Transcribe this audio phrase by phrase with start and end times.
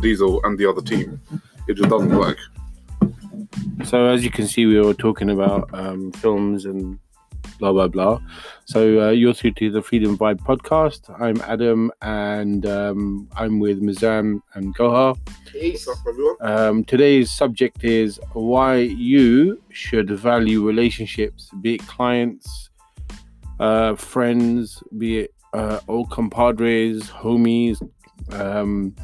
[0.00, 1.20] Diesel and the other team.
[1.68, 2.38] It just doesn't work.
[3.84, 6.98] So as you can see, we were talking about um, films and
[7.58, 8.20] blah blah blah.
[8.64, 11.08] So uh, you're through to the Freedom Vibe podcast.
[11.20, 15.16] I'm Adam, and um, I'm with Mizan and Gohar.
[15.52, 16.36] What's up, everyone?
[16.40, 22.70] Um, today's subject is why you should value relationships, be it clients,
[23.58, 27.80] uh, friends, be it uh, old compadres, homies,
[28.32, 28.94] um,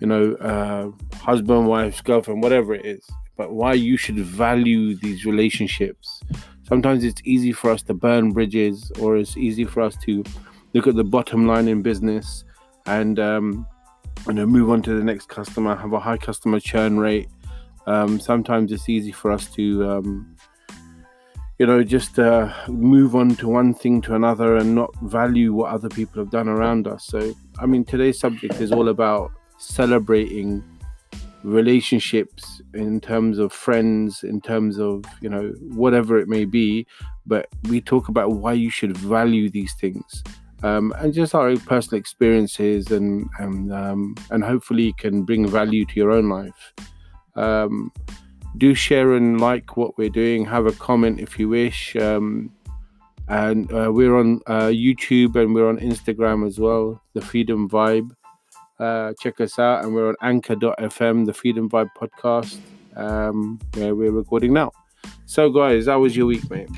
[0.00, 3.08] you know, uh, husband, wife, girlfriend, whatever it is.
[3.36, 6.20] But why you should value these relationships.
[6.62, 10.24] Sometimes it's easy for us to burn bridges, or it's easy for us to
[10.72, 12.44] look at the bottom line in business
[12.86, 13.66] and um,
[14.26, 17.28] you know move on to the next customer, have a high customer churn rate.
[17.86, 20.36] Um, sometimes it's easy for us to um,
[21.58, 25.72] you know just uh, move on to one thing to another and not value what
[25.72, 27.04] other people have done around us.
[27.06, 30.64] So I mean today's subject is all about celebrating
[31.42, 36.86] relationships in terms of friends in terms of you know whatever it may be
[37.26, 40.22] but we talk about why you should value these things
[40.62, 45.94] um, and just our personal experiences and and um, and hopefully can bring value to
[45.94, 46.74] your own life.
[47.34, 47.92] Um,
[48.56, 52.50] do share and like what we're doing have a comment if you wish um,
[53.28, 58.10] and uh, we're on uh, youtube and we're on instagram as well the freedom vibe
[58.80, 62.58] uh, check us out, and we're on anchor.fm, the Freedom Vibe podcast,
[62.96, 64.72] um, where we're recording now.
[65.26, 66.68] So, guys, how was your week, mate?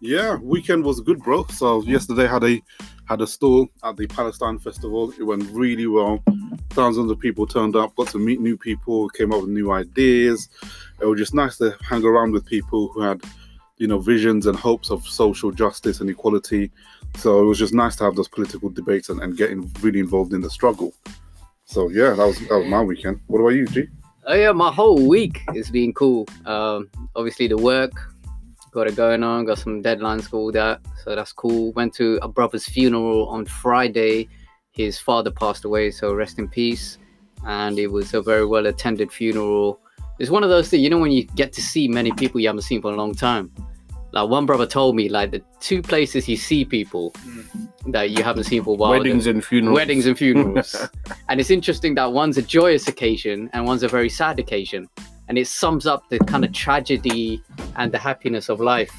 [0.00, 1.46] Yeah, weekend was good, bro.
[1.46, 2.60] So yesterday had a
[3.06, 5.12] had a stall at the Palestine Festival.
[5.18, 6.22] It went really well.
[6.70, 10.48] Thousands of people turned up, got to meet new people, came up with new ideas.
[11.00, 13.22] It was just nice to hang around with people who had,
[13.78, 16.70] you know, visions and hopes of social justice and equality.
[17.16, 20.34] So it was just nice to have those political debates and, and getting really involved
[20.34, 20.92] in the struggle.
[21.64, 23.20] So yeah, that was that was my weekend.
[23.26, 23.88] What about you, G?
[24.26, 26.26] Oh yeah, my whole week has been cool.
[26.46, 27.92] Um, obviously the work
[28.70, 31.72] got it going on, got some deadlines for all that, so that's cool.
[31.72, 34.28] Went to a brother's funeral on Friday.
[34.72, 36.98] His father passed away, so rest in peace.
[37.46, 39.78] And it was a very well attended funeral.
[40.18, 42.48] It's one of those things, you know, when you get to see many people you
[42.48, 43.52] haven't seen for a long time.
[44.14, 47.12] Like one brother told me, like the two places you see people
[47.88, 48.90] that you haven't seen for a while.
[48.92, 49.74] Weddings and funerals.
[49.74, 50.88] weddings and funerals.
[51.28, 54.88] and it's interesting that one's a joyous occasion and one's a very sad occasion.
[55.28, 57.42] And it sums up the kind of tragedy
[57.76, 58.92] and the happiness of life.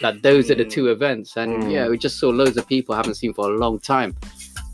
[0.00, 1.36] That those are the two events.
[1.36, 1.72] And Mm.
[1.72, 4.16] yeah, we just saw loads of people I haven't seen for a long time.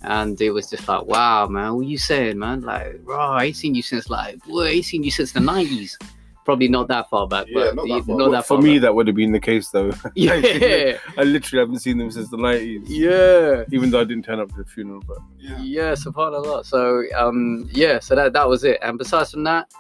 [0.04, 2.62] And it was just like, wow, man, what you saying, man?
[2.62, 5.40] Like, bro, I ain't seen you since like, boy, I ain't seen you since the
[5.40, 5.96] 90s.
[6.44, 8.16] Probably not that far back, Yeah, but not that far.
[8.18, 8.82] not that For far me, back.
[8.82, 9.92] that would have been the case, though.
[10.16, 12.84] Yeah, I literally haven't seen them since the 90s.
[12.88, 13.64] yeah.
[13.70, 16.64] Even though I didn't turn up to the funeral, but Yeah, subhanAllah.
[16.64, 18.78] So um yeah, so that that was it.
[18.82, 19.70] And besides from that,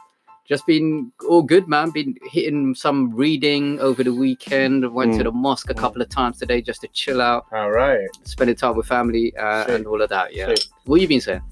[0.48, 1.90] just been all good, man.
[1.90, 4.92] Been hitting some reading over the weekend.
[4.92, 5.24] Went to Mm.
[5.24, 8.08] the mosque a couple of times today just to chill out, all right.
[8.24, 10.34] spending time with family uh, and all of that.
[10.34, 10.46] Yeah.
[10.48, 10.60] Sick.
[10.84, 11.42] What you been saying?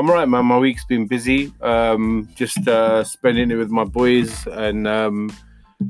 [0.00, 0.46] I'm all right, man.
[0.46, 1.52] My week's been busy.
[1.60, 5.30] Um, just uh, spending it with my boys and um,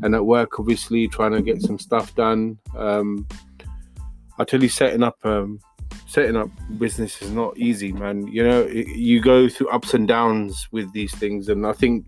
[0.02, 2.58] and at work, obviously trying to get some stuff done.
[2.76, 3.28] Um,
[4.36, 5.60] I tell you, setting up um,
[6.08, 8.26] setting up business is not easy, man.
[8.26, 12.04] You know, it, you go through ups and downs with these things, and I think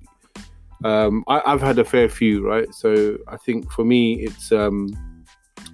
[0.82, 2.66] um, I, I've had a fair few, right?
[2.74, 4.88] So I think for me, it's um,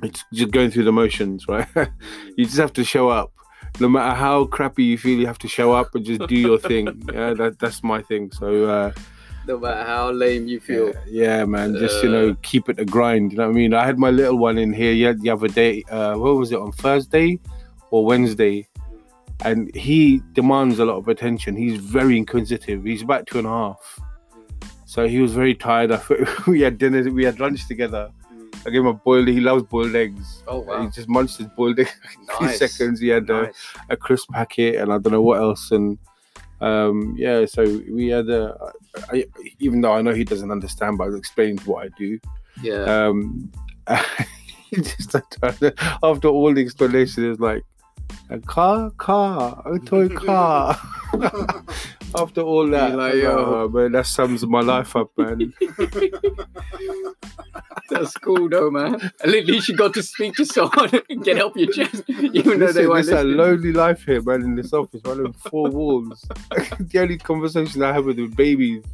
[0.03, 1.67] it's just going through the motions, right?
[2.37, 3.33] you just have to show up
[3.81, 6.59] no matter how crappy you feel, you have to show up and just do your
[6.59, 6.87] thing.
[7.13, 8.31] Yeah, that, that's my thing.
[8.33, 8.93] So, uh,
[9.47, 10.89] No matter how lame you feel.
[11.07, 13.33] yeah, yeah, man, just you know, keep it a grind.
[13.33, 13.75] You know what I mean?
[13.75, 15.83] I had my little one in here the other day.
[15.91, 17.39] Uh, what was it on Thursday
[17.91, 18.67] or Wednesday?
[19.45, 21.57] And he demands a lot of attention.
[21.57, 22.83] He's very inquisitive.
[22.85, 24.01] He's about two and a half.
[24.85, 25.93] So he was very tired.
[25.93, 26.01] I
[26.47, 28.11] we had dinner, we had lunch together.
[28.67, 29.29] I gave him a boiled.
[29.29, 30.43] He loves boiled eggs.
[30.47, 30.83] Oh wow.
[30.83, 31.89] He just munched his boiled egg.
[32.31, 32.59] a few Nice.
[32.59, 33.01] seconds.
[33.01, 33.55] He had Nice.
[33.89, 35.71] a crisp packet and I don't know what else.
[35.71, 35.99] And
[36.61, 38.57] um, yeah, so we had a,
[39.13, 39.25] I,
[39.61, 42.19] even though I know he doesn't understand, but I explained what I do.
[42.63, 42.83] Yeah.
[43.07, 43.53] Um,
[44.75, 45.15] just
[46.03, 47.63] after all the explanation, was like
[48.31, 50.77] a car, car, a toy car.
[52.15, 53.65] After all that, like, yo.
[53.65, 55.53] "Oh, man, that sums my life up, man.
[57.91, 59.11] That's cool though, man.
[59.23, 62.73] At least you got to speak to someone and get off your chest, even though
[62.73, 65.71] they Listen, weren't it's a lonely life here, man, in this office, man, in four
[65.71, 66.23] walls.
[66.79, 68.85] the only conversation I have with the babies.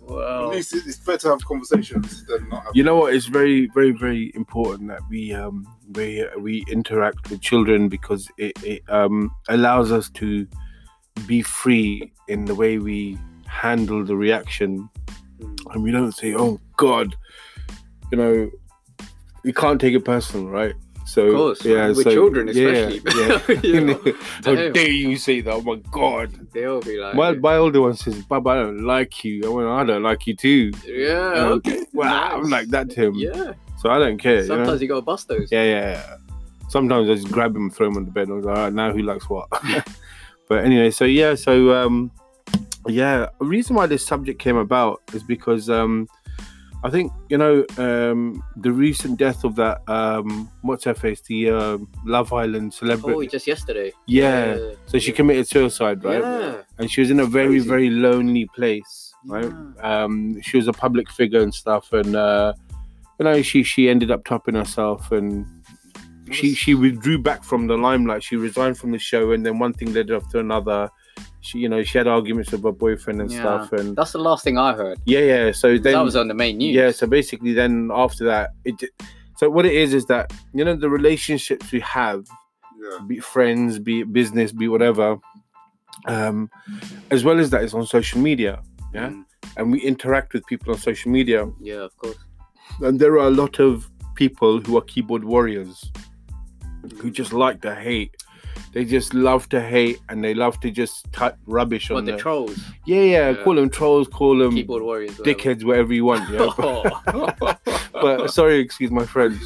[0.00, 0.50] Wow.
[0.50, 2.76] At least it's better to have conversations than not have.
[2.76, 3.14] You know what?
[3.14, 8.52] It's very, very, very important that we um we we interact with children because it,
[8.62, 10.46] it um allows us to
[11.26, 14.88] be free in the way we handle the reaction
[15.72, 17.14] and we don't say, "Oh God,"
[18.10, 18.50] you know,
[19.44, 20.74] we can't take it personal, right?
[21.06, 23.02] So Of course, yeah, with so, children especially.
[23.14, 24.00] Yeah, You know,
[24.44, 24.72] How damn.
[24.72, 25.52] dare you say that?
[25.52, 26.32] Oh my God!
[26.52, 29.68] They'll be like, My my older one says, "Bub, I don't like you." I went,
[29.68, 31.84] "I don't like you too." yeah, Um, okay.
[31.92, 33.14] Wow, I'm like that to him.
[33.16, 33.52] Yeah.
[33.78, 34.42] So I don't care.
[34.42, 34.56] you know?
[34.56, 35.52] Sometimes you gotta bust those.
[35.52, 36.16] Yeah, yeah, yeah.
[36.70, 38.28] Sometimes I just grab him, throw him on the bed.
[38.28, 39.48] And I was like, all right, now who likes what?
[40.54, 42.12] but anyway, so yeah, so um,
[42.86, 46.06] yeah, the reason why this subject came about is because um,
[46.84, 51.50] I think you know um, the recent death of that um, what's her face, the
[51.50, 53.26] um Love Island celebrity.
[53.26, 53.90] Oh, just yesterday.
[54.06, 54.56] yeah.
[54.86, 56.20] So she committed suicide, right?
[56.22, 56.62] Yeah.
[56.78, 57.68] And she was in a very, Crazy.
[57.68, 59.50] very lonely place, right?
[59.50, 60.04] Yeah.
[60.04, 62.52] um, she was a public figure and stuff, and uh,
[63.18, 65.46] you know, she she ended up topping herself, and
[66.30, 68.22] she she withdrew back from the limelight.
[68.22, 70.88] She resigned from the show, and then one thing led up to another.
[71.40, 73.40] She, you know, she had arguments with her boyfriend and Yeah.
[73.40, 74.98] stuff, and That's the last thing I heard.
[75.04, 75.52] yeah, yeah.
[75.52, 76.74] So then, that was on the main news.
[76.74, 76.90] yeah.
[76.90, 78.76] So basically, then after that, it.
[79.36, 82.24] So what it is is that you know the relationships we have,
[82.80, 82.98] Yeah.
[83.06, 85.18] be friends, be it business, be whatever,
[86.06, 86.48] um,
[87.10, 88.62] as well as that, it's on social media,
[88.94, 89.24] yeah, Mm.
[89.56, 92.16] and we interact with people on social media Yeah, of course.
[92.80, 95.90] and there are a lot of people who are keyboard warriors
[97.00, 98.14] who just like to hate.
[98.72, 102.12] They just love to hate and they love to just type rubbish What on the
[102.12, 102.20] there.
[102.20, 103.42] trolls, yeah, yeah, Yeah.
[103.44, 105.38] Call them trolls, call them keyboard warriors, whatever.
[105.38, 106.28] dickheads, whatever you want.
[106.30, 107.60] Yeah, but,
[107.92, 109.40] but sorry, excuse my French.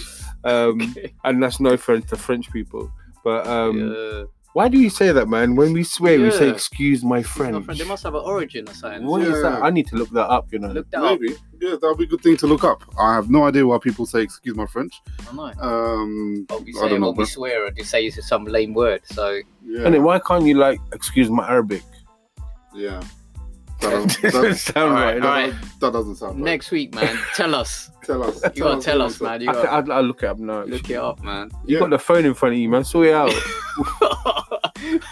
[0.44, 1.12] Um, Okay.
[1.24, 2.90] and that's no offense to French people.
[3.24, 4.24] But um, Yeah.
[4.58, 5.54] Why do you say that, man?
[5.54, 6.52] When we swear, we say Yeah.
[6.58, 7.78] "excuse my It's not French." French.
[7.80, 9.06] They must have an origin or something.
[9.06, 9.62] What is that?
[9.62, 10.44] I need to look that up.
[10.52, 10.72] You know.
[10.78, 11.20] Look that up.
[11.20, 11.34] Maybe.
[11.60, 12.80] Yeah, that'll be a good thing to look up.
[12.98, 14.94] I have no idea why people say excuse my French.
[15.30, 15.52] I know.
[15.70, 18.44] Um What we I say, don't know, what we but swear, or just say some
[18.56, 19.00] lame word.
[19.16, 19.24] So
[19.74, 19.84] yeah.
[19.84, 21.84] And then why can't you like excuse my Arabic?
[22.74, 23.00] Yeah.
[23.80, 25.44] That doesn't, Doesn't that, sound Alright, right.
[25.50, 25.54] alright.
[25.80, 26.44] that doesn't sound right.
[26.44, 27.90] next week, man, tell us.
[28.08, 28.40] Tell us.
[28.54, 29.42] You gotta us tell us, man.
[29.42, 30.62] You I, gotta I'll, I'll look it up now.
[30.64, 31.50] look it up, man.
[31.66, 31.80] You Yeah.
[31.80, 32.82] got the phone in front of you, man.
[32.82, 33.30] Sort it out.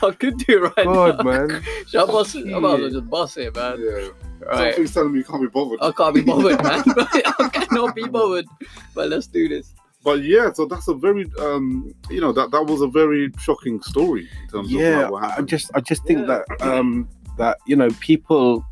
[0.02, 1.22] I could do it right God, now.
[1.46, 1.62] man.
[1.88, 2.46] Shall I bust it?
[2.54, 3.76] I might as well just bust it, man.
[3.78, 4.08] Yeah.
[4.46, 4.74] Right.
[4.74, 5.78] Something's telling me you can't be bothered.
[5.82, 6.82] I can't be bothered, man.
[6.86, 8.46] I cannot be bothered.
[8.94, 9.74] But let's do this.
[10.02, 13.82] But yeah, so that's a very um you know that that was a very shocking
[13.82, 16.42] story in terms Yeah, like, I just, I just think Yeah.
[16.48, 18.64] that, um, that you know, people.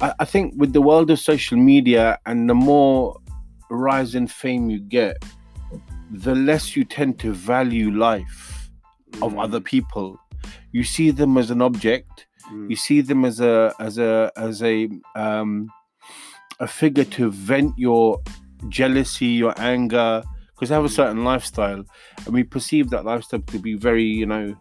[0.00, 3.18] I, I think with the world of social media and the more
[3.70, 5.16] rise in fame you get,
[6.10, 8.70] the less you tend to value life
[9.22, 10.18] of Mm, other people.
[10.72, 12.26] You see them as an object.
[12.52, 15.70] mm, you see them as a as a as a um
[16.60, 18.20] a figure to vent your
[18.68, 20.22] jealousy your anger
[20.54, 21.84] because they have a certain lifestyle
[22.24, 24.54] and we perceive that lifestyle to be very you know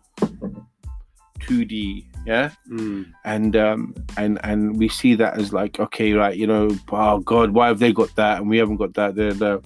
[1.41, 2.51] 2d yeah?
[2.69, 7.19] Mm, and um and and we see that as like okay right you know oh
[7.19, 9.15] god why have they got that and we haven't got that?
[9.15, 9.57] They're, they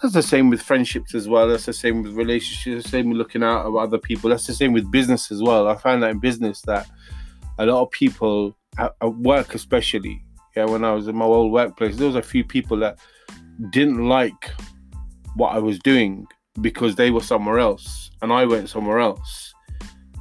[0.00, 1.48] that's the same with friendships as well.
[1.48, 2.84] That's the same with relationships.
[2.84, 4.30] The same with looking out at other people.
[4.30, 5.66] That's the same with business as well.
[5.66, 6.86] I find that in business that
[7.58, 10.22] a lot of people at, at work especially
[10.56, 12.98] yeah when i was in my old workplace there was a few people that
[13.70, 14.50] didn't like
[15.34, 16.26] what i was doing
[16.60, 19.47] because they were somewhere else and i went somewhere else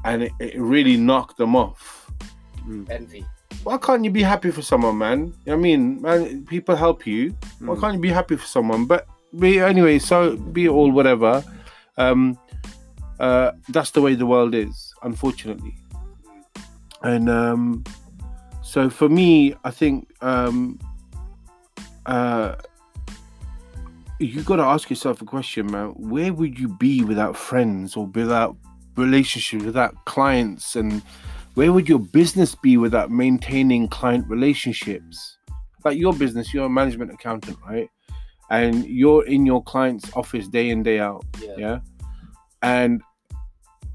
[0.07, 2.09] and it, it really knocked them off
[2.89, 3.25] Envy.
[3.63, 5.19] why can't you be happy for someone, man?
[5.19, 7.35] You know what I mean, man, people help you.
[7.59, 7.79] Why mm.
[7.79, 8.85] can't you be happy for someone?
[8.85, 11.43] But be anyway, so be it all whatever.
[11.97, 12.37] Um,
[13.19, 15.75] uh, that's the way the world is, unfortunately.
[17.01, 17.83] And um,
[18.63, 20.79] so for me, I think um,
[22.05, 22.55] uh,
[24.19, 25.89] you got to ask yourself a question, man.
[25.89, 28.55] Where would you be without friends or without
[28.97, 31.01] relationships, without clients, and
[31.53, 35.37] where would your business be without maintaining client relationships?
[35.83, 37.89] Like your business, you're a management accountant, right?
[38.49, 41.25] And you're in your client's office day in, day out.
[41.41, 41.55] Yeah.
[41.57, 41.79] Yeah.
[42.61, 43.01] And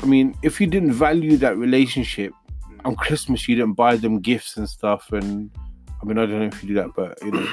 [0.03, 2.33] I mean, if you didn't value that relationship
[2.69, 2.81] mm.
[2.85, 5.13] on Christmas, you didn't buy them gifts and stuff.
[5.13, 5.51] And
[6.03, 7.49] I mean, I don't know if you do that, but you know,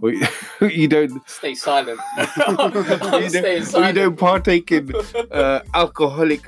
[0.00, 0.22] we-
[0.60, 1.12] you don't.
[1.28, 2.00] Stay silent.
[2.16, 3.94] you, I'm don't staying you silent.
[3.96, 4.92] don't partake in
[5.30, 6.46] uh, alcoholic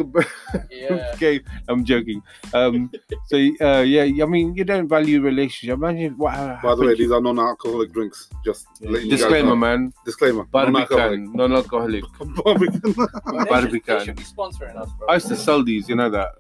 [0.71, 1.13] yeah.
[1.15, 2.23] okay, I'm joking.
[2.55, 2.91] Um,
[3.27, 5.75] so uh, yeah, I mean, you don't value relationship.
[5.75, 6.63] Imagine what.
[6.63, 8.29] By the way, these are non-alcoholic drinks.
[8.45, 9.93] Just letting you guys disclaimer, man.
[10.05, 10.47] Disclaimer.
[10.53, 11.25] Non-alcoholic.
[11.33, 12.05] Barbican, non-alcoholic.
[12.45, 12.81] Barbican.
[12.83, 13.99] They should, Barbican.
[13.99, 15.09] they should be sponsoring us, bro.
[15.09, 16.35] I used to sell these, you know that.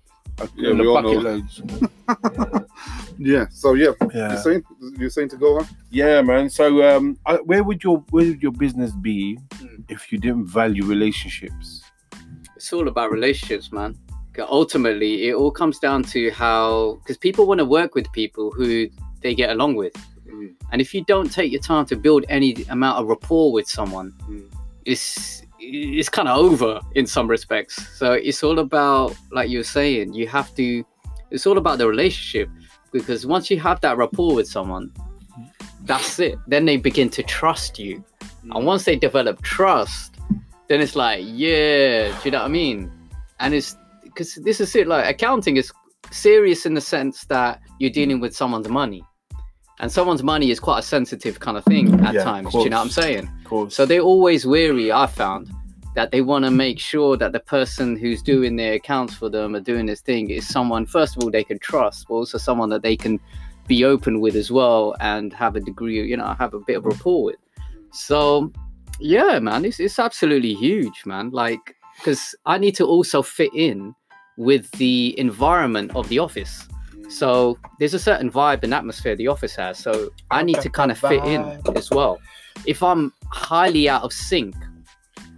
[0.57, 1.31] Yeah, we the all bucket know.
[1.31, 1.63] loads.
[3.19, 3.47] yeah.
[3.51, 4.63] So yeah, you're Yeah, saying
[4.99, 5.67] you're saying to go on.
[5.91, 6.49] yeah, man.
[6.51, 6.65] So,
[6.97, 9.83] um, I, where would your where would your business be Hmm.
[9.89, 11.83] if you didn't value relationships?
[12.57, 13.97] It's all about relationships, man.
[14.49, 18.89] ultimately it all comes down to how because people want to work with people who
[19.21, 19.93] they get along with
[20.27, 20.55] Mm.
[20.73, 24.13] and if you don't take your time to build any amount of rapport with someone
[24.31, 24.45] Mm.
[24.87, 27.97] it's it's kind of over in some respects.
[27.97, 30.85] So it's all about like you're saying you have to
[31.31, 32.49] it's all about the relationship.
[32.93, 34.93] Because once you have that rapport with someone
[35.85, 36.38] that's it.
[36.47, 38.05] Then they begin to trust you.
[38.45, 38.57] Mm.
[38.57, 40.17] And once they develop trust
[40.69, 42.90] then it's like yeah do you know what i mean?
[43.40, 45.73] And it's because this is it like accounting is
[46.11, 49.02] serious in the sense that you're dealing with someone's money
[49.81, 52.71] and someone's money is quite a sensitive kind of thing at Yeah, times do you
[52.71, 53.29] know what i'm saying
[53.69, 55.51] so they're always wary, I found,
[55.95, 59.57] that they want to make sure that the person who's doing their accounts for them
[59.57, 62.69] or doing this thing is someone, first of all, they can trust, but also someone
[62.69, 63.19] that they can
[63.67, 66.87] be open with as well and have a degree, you know, have a bit of
[66.87, 67.37] rapport with.
[67.93, 68.53] So,
[69.01, 71.31] yeah, man, it's, it's absolutely huge, man.
[71.31, 73.95] Like, because I need to also fit in
[74.37, 76.69] with the environment of the office.
[77.11, 79.79] So there's a certain vibe and atmosphere the office has.
[79.79, 81.43] So I need to kind of fit in
[81.75, 82.21] as well.
[82.67, 84.55] If I'm highly out of sync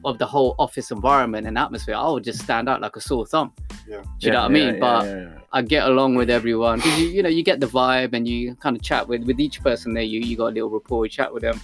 [0.05, 3.27] of the whole office environment and atmosphere, I would just stand out like a sore
[3.27, 3.53] thumb.
[3.89, 4.03] Yeah.
[4.03, 4.81] Do you know what I mean?
[4.81, 8.27] but I get along with everyone because you, you know you get the vibe and
[8.27, 10.03] you kind of chat with with each person there.
[10.03, 11.61] You you got a little rapport, you chat with them,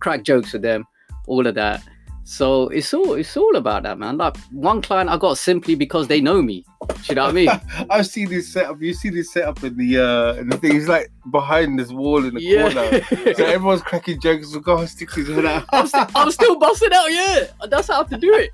[0.00, 0.86] crack jokes with them,
[1.26, 1.82] all of that.
[2.24, 4.16] So it's all it's all about that, man.
[4.16, 6.64] Like one client I got simply because they know me.
[6.88, 7.48] Do you know what I mean?
[7.90, 8.80] I've seen this setup.
[8.80, 10.72] You see this setup in the uh in the thing.
[10.72, 13.34] He's like behind this wall in the corner.
[13.36, 14.52] So everyone's cracking jokes.
[14.52, 15.64] So go stick his head out.
[15.72, 17.46] I'm, st- I'm still busting out, yeah.
[17.68, 18.50] That's how I have to do it.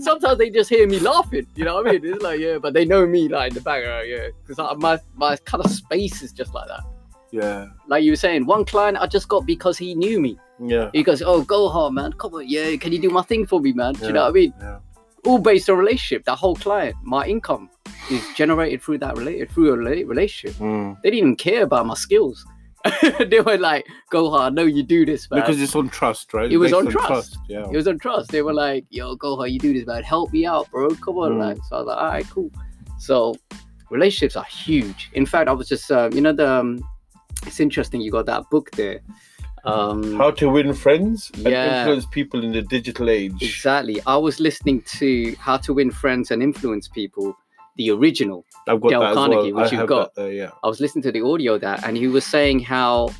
[0.00, 2.00] Sometimes they just hear me laughing, you know what I mean?
[2.04, 4.28] It's like, yeah, but they know me like in the background, yeah.
[4.46, 6.82] Because my my kind of space is just like that.
[7.30, 10.38] Yeah, Like you were saying, one client I just got because he knew me.
[10.68, 12.12] Yeah, He goes, "Oh, Gohar, man.
[12.14, 12.76] Come on, yeah.
[12.76, 13.94] Can you do my thing for me, man?
[13.94, 14.54] Do you know what I mean?
[14.60, 14.78] yeah.
[15.24, 16.24] All based on relationship.
[16.24, 17.70] That whole client, my income
[18.10, 20.56] is generated through that related through a relationship.
[20.60, 21.00] Mm.
[21.02, 22.44] They didn't even care about my skills.
[23.30, 24.52] they were like, "Gohar.
[24.52, 26.50] No, you do this, man." Because it's on trust, right?
[26.50, 27.38] It was Based on trust.
[27.48, 27.66] Yeah.
[27.70, 28.32] It was on trust.
[28.32, 29.48] They were like, "Yo, Gohar.
[29.50, 30.02] You do this, man.
[30.02, 30.88] Help me out, bro.
[30.96, 31.38] Come on, Mm.
[31.38, 32.50] like." So I was like, "All right, cool."
[32.98, 33.34] So
[33.90, 35.10] relationships are huge.
[35.12, 36.80] In fact, I was just, uh, you know, the um,
[37.46, 38.00] it's interesting.
[38.00, 39.00] You got that book there.
[39.64, 41.80] Um, How to win friends and Yeah.
[41.80, 43.40] influence people in the digital age.
[43.40, 44.00] Exactly.
[44.06, 47.36] I was listening to How to Win Friends and Influence People,
[47.76, 48.44] the original.
[48.66, 49.62] I've got Dale Carnegie, well.
[49.64, 50.14] which you've got.
[50.14, 50.50] there, yeah.
[50.64, 53.10] I was listening to the audio of that, and he was saying how,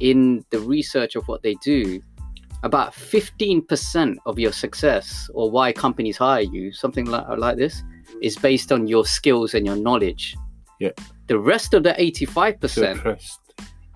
[0.00, 2.00] in the research of what they do,
[2.64, 7.82] about 15% of your success or why companies hire you, something like, like this,
[8.20, 10.36] is based on your skills and your knowledge.
[10.80, 10.90] Yeah.
[11.28, 13.40] The rest of the 85% trust.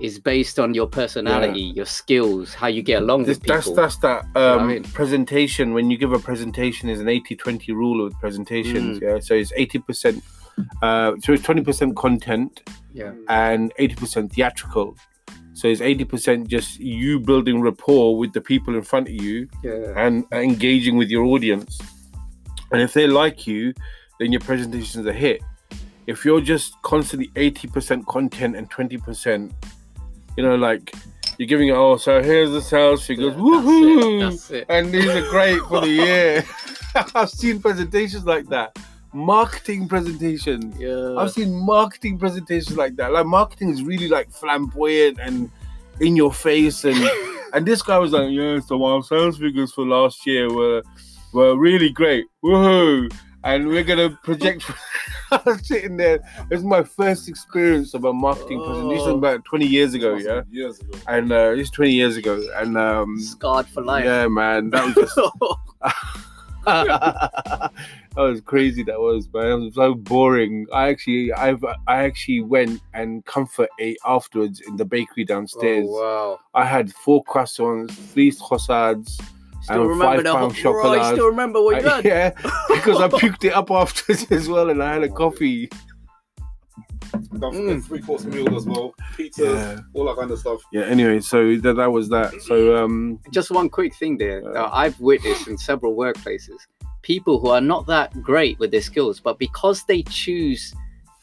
[0.02, 3.74] Is based on your personality, your skills, how you get along This, with people.
[3.74, 5.72] that's that's that um, presentation.
[5.74, 8.98] When you give a presentation, is an 80-20 rule with presentations.
[8.98, 9.02] Mm.
[9.02, 10.22] Yeah, so it's eighty percent.
[10.82, 13.12] Uh, so it's twenty percent content yeah.
[13.28, 14.96] and eighty percent theatrical.
[15.54, 19.48] So it's eighty percent just you building rapport with the people in front of you
[19.62, 19.94] Yeah.
[19.96, 21.78] and engaging with your audience.
[22.72, 23.72] And if they like you,
[24.18, 25.40] then your presentation's a hit.
[26.06, 29.52] If you're just constantly 80% content and 20%,
[30.36, 30.94] you know, like
[31.38, 31.98] you're giving it, all.
[31.98, 34.30] so here's the sales figures, woohoo!
[34.30, 34.66] That's it.
[34.68, 36.44] And these are great for the year.
[37.14, 38.78] I've seen presentations like that.
[39.14, 40.78] Marketing presentations.
[40.78, 41.16] Yeah.
[41.16, 43.12] I've seen marketing presentations like that.
[43.12, 45.50] Like marketing is really like flamboyant and
[46.00, 46.96] in your face, and
[47.52, 50.82] and this guy was like, yeah, so our sales figures for last year were
[51.32, 52.26] were really great.
[52.44, 53.12] Woohoo!
[53.44, 54.70] And we're gonna project.
[55.32, 56.16] I was sitting there.
[56.50, 58.88] It was my first experience of a marketing presentation.
[58.90, 59.18] This was Oh.
[59.18, 60.42] about 20 years ago, yeah.
[60.50, 60.98] Years ago.
[61.08, 64.04] And uh, it's 20 years ago, and um, Scarred for life.
[64.04, 65.16] yeah, man, that was just
[66.64, 67.70] that
[68.16, 68.82] was crazy.
[68.82, 69.46] That was, man.
[69.46, 70.66] It was so boring.
[70.72, 75.86] I actually, I've, I actually went and comfort ate afterwards in the bakery downstairs.
[75.88, 76.38] Oh, wow.
[76.54, 79.20] I had four croissants, three croissants.
[79.62, 82.04] Still And remember five the whole, pound bro, I still remember what you I- had.
[82.04, 82.30] yeah,
[82.68, 85.68] because I puked it up afterwards as well, and I had a coffee.
[87.38, 87.84] Don't forget Mm.
[87.84, 88.94] three course meal as well.
[89.16, 89.80] Pizzas, Yeah.
[89.94, 90.62] all that kind of stuff.
[90.72, 90.82] Yeah.
[90.82, 92.32] Anyway, so that, that was that.
[92.42, 94.56] So um, Just one quick thing there.
[94.56, 96.56] Uh, I've witnessed in several workplaces
[97.02, 100.72] people who are not that great with their skills, but because they choose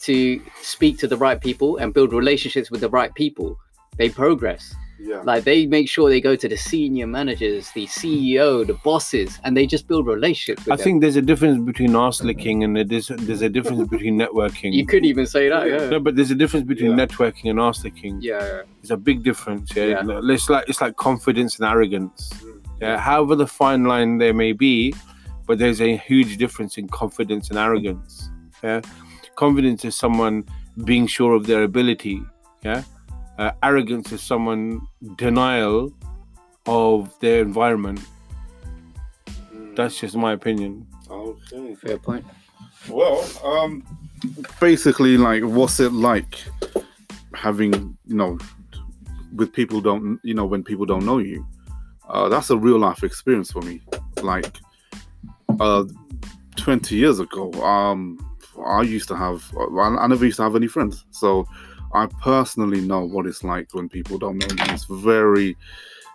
[0.01, 3.57] to speak to the right people and build relationships with the right people,
[3.97, 4.75] they progress.
[5.01, 5.21] Yeah.
[5.23, 9.55] Like they make sure they go to the senior managers, the CEO, the bosses, and
[9.55, 10.83] they just build relationships with I them.
[10.83, 14.73] think there's a difference between arse licking and there's there's a difference between networking.
[14.73, 15.67] you could even say that.
[15.67, 15.89] Yeah.
[15.89, 17.05] No, but there's a difference between Yeah.
[17.05, 18.19] networking and arse licking.
[18.21, 18.61] Yeah.
[18.81, 19.73] It's a big difference.
[19.75, 20.19] Yeah, Yeah.
[20.35, 22.29] it's like it's like confidence and arrogance.
[22.43, 22.61] Mm.
[22.81, 24.93] Yeah, however the fine line there may be,
[25.47, 28.29] but there's a huge difference in confidence and arrogance.
[28.63, 28.81] Yeah,
[29.35, 30.43] confidence is someone
[30.85, 32.21] being sure of their ability.
[32.63, 32.83] Yeah,
[33.39, 34.81] uh, arrogance is someone
[35.15, 35.93] denial
[36.65, 38.01] of their environment.
[39.75, 40.85] That's just my opinion.
[41.09, 41.75] Okay.
[41.75, 42.25] Fair point.
[42.89, 43.83] Well, um,
[44.59, 46.37] basically, like, what's it like
[47.33, 48.37] having, you know,
[49.33, 51.47] with people don't, you know, when people don't know you?
[52.09, 53.81] Uh, that's a real life experience for me.
[54.21, 54.57] Like,
[55.61, 55.85] uh,
[56.57, 58.19] 20 years ago, um,
[58.65, 61.05] I used to have, I I never used to have any friends.
[61.11, 61.47] So
[61.93, 64.73] I personally know what it's like when people don't know you.
[64.73, 65.57] It's very,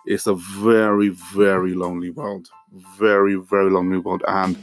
[0.05, 2.47] it's a very, very lonely world.
[2.97, 4.23] Very, very lonely world.
[4.27, 4.57] And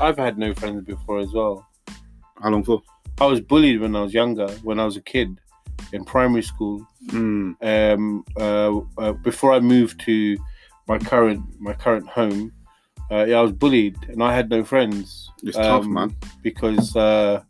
[0.00, 1.66] I've had no friends before as well.
[2.42, 2.82] how long for?
[3.20, 5.40] I was bullied when I was younger, when I was a kid
[5.92, 6.86] in primary school.
[7.06, 10.36] Mm, Um, uh, uh, before I moved to
[10.86, 12.52] my current my current home,
[13.10, 15.30] uh, yeah, I was bullied and I had no friends.
[15.42, 16.16] it's tough, Um, man.
[16.42, 17.42] because uh,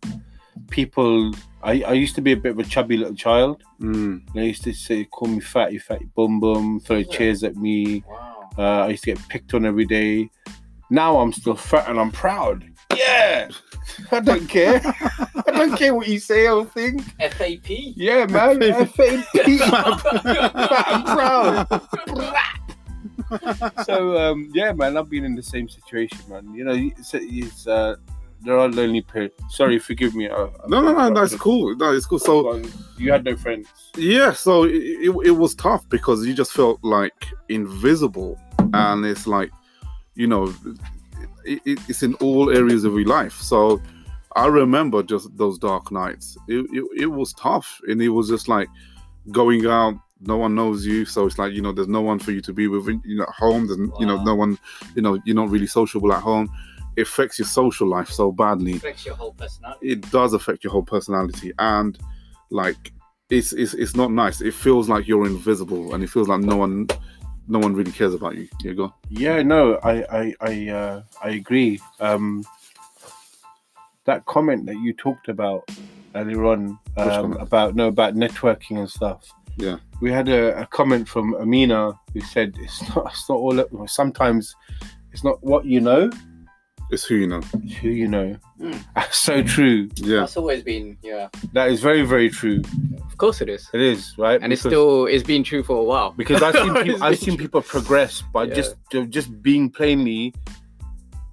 [0.70, 1.32] people.
[1.62, 3.62] I, I used to be a bit of a chubby little child.
[3.80, 8.04] Mm, They used to say, call me fatty, fatty, bum bum, throw chairs at me.
[8.08, 8.50] Wow.
[8.56, 10.30] Uh, I used to get picked on every day.
[10.90, 12.64] Now I'm still fat and I'm proud.
[12.96, 13.48] Yeah,
[14.12, 14.80] I don't care.
[14.84, 17.02] I don't care what you say or think.
[17.20, 17.68] FAP.
[17.68, 18.58] Yeah, man.
[18.86, 19.24] FAP.
[19.24, 21.66] fat and proud.
[23.84, 26.52] so um, yeah, man, I've been in the same situation, man.
[26.54, 27.96] You know, it's, it's uh,
[28.42, 29.34] there are lonely periods.
[29.50, 30.28] Sorry, forgive me.
[30.28, 31.74] I, no, no, no, that's cool.
[31.76, 32.18] No, it's cool.
[32.18, 32.62] So
[32.96, 33.68] you had no friends.
[33.96, 38.38] yeah, so it, it, it was tough because you just felt like invisible,
[38.72, 39.50] and it's like,
[40.14, 40.54] you know,
[41.44, 43.34] it, it, it's in all areas of your life.
[43.34, 43.80] So
[44.36, 46.36] I remember just those dark nights.
[46.48, 48.68] It, it, it was tough, and it was just like
[49.32, 49.94] going out.
[50.20, 52.52] No one knows you, so it's like you know, there's no one for you to
[52.52, 52.86] be with.
[53.04, 53.66] You know, at home.
[53.66, 54.58] There's you know, no one.
[54.94, 56.50] You know, you're not really sociable at home.
[56.96, 59.88] It affects your social life so badly Affects your whole personality.
[59.92, 61.96] it does affect your whole personality and
[62.50, 62.92] like
[63.30, 66.56] it's, it's it's not nice it feels like you're invisible and it feels like no
[66.56, 66.88] one
[67.46, 71.28] no one really cares about you you go Yeah, no, I I I, uh, I
[71.30, 71.80] agree.
[72.00, 72.44] Um,
[74.04, 75.70] that comment that you talked about
[76.16, 79.32] earlier on um, about no about networking and stuff.
[79.56, 79.76] Yeah.
[80.00, 84.54] We had a, a comment from Amina who said it's not it's not all sometimes
[85.12, 86.10] it's not what you know,
[86.90, 88.36] it's who you know it's who you know.
[88.60, 89.12] Mm.
[89.12, 89.88] so true.
[89.96, 91.28] yeah That's always been, yeah.
[91.52, 92.62] That is very very true.
[93.06, 93.68] Of course it is.
[93.72, 96.12] It is right, And it's still, it's been true for a while.
[96.12, 98.54] because I've seen people, I've seen people progress by Yeah.
[98.54, 98.76] just
[99.10, 100.34] just being plainly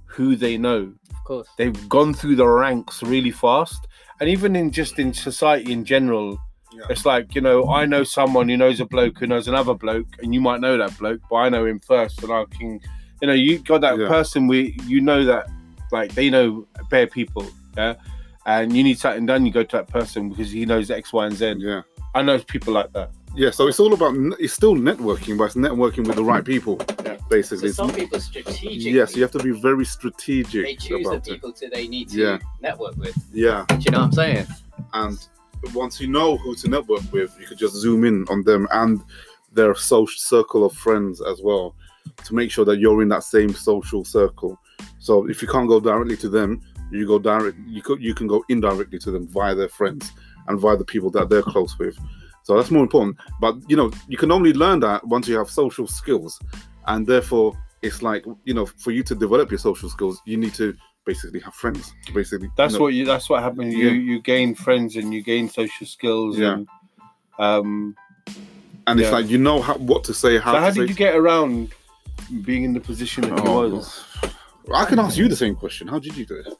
[0.05, 0.93] who they know.
[1.11, 1.47] Of course.
[1.57, 3.87] they've gone through the ranks really fast
[4.19, 6.39] and even in just in society in general
[6.75, 6.83] Yeah.
[6.89, 10.07] it's like you know i know someone who knows a bloke who knows another bloke
[10.21, 12.79] and you might know that bloke but i know him first and i can
[13.21, 14.07] you know you got that Yeah.
[14.07, 15.47] person where you know that
[15.91, 17.45] like they know bare people
[17.77, 17.95] yeah
[18.45, 21.25] and you need something done you go to that person because he knows x y
[21.27, 21.81] and z yeah
[22.13, 25.55] i know people like that yeah so it's all about it's still networking but it's
[25.55, 27.17] networking with the right people Yeah.
[27.29, 31.09] basically So some people strategically, yes you have to be very strategic they choose the
[31.09, 32.37] about it people to, they need to Yeah.
[32.61, 33.15] network with.
[33.33, 34.47] yeah Do you know what I'm saying?
[34.93, 35.17] and
[35.73, 39.01] once you know who to network with, you could just zoom in on them and
[39.51, 41.75] their social circle of friends as well
[42.23, 44.59] to make sure that you're in that same social circle.
[44.99, 47.57] So if you can't go directly to them, you go direct.
[47.67, 50.11] You could you can go indirectly to them via their friends
[50.47, 51.97] and via the people that they're close with.
[52.43, 53.17] So that's more important.
[53.39, 56.39] But you know, you can only learn that once you have social skills,
[56.87, 60.53] and therefore it's like you know, for you to develop your social skills, you need
[60.55, 61.93] to basically have friends.
[62.13, 63.91] Basically, that's you know, what you that's what happens you Yeah.
[64.09, 66.53] you gain friends and you gain social skills Yeah.
[66.53, 66.67] and
[67.39, 67.95] um
[68.87, 70.79] and it's like you know how, what to say, how So to how say.
[70.81, 71.73] did you get around
[72.43, 74.03] being in the position that you Oh, was?
[74.73, 75.87] I can ask you the same question.
[75.87, 76.53] How did you do it?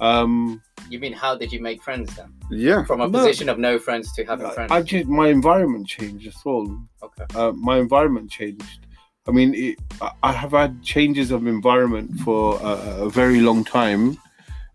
[0.00, 2.32] Um, You mean how did you make friends then?
[2.50, 2.84] Yeah.
[2.84, 3.18] From a No.
[3.18, 4.70] position of no friends to having friends.
[4.72, 6.26] I just my environment changed.
[6.26, 6.68] That's all.
[7.02, 7.24] okay.
[7.34, 8.81] Uh, my environment changed.
[9.26, 9.78] I mean, it,
[10.22, 14.18] I- have had changes of environment for a, a very long time,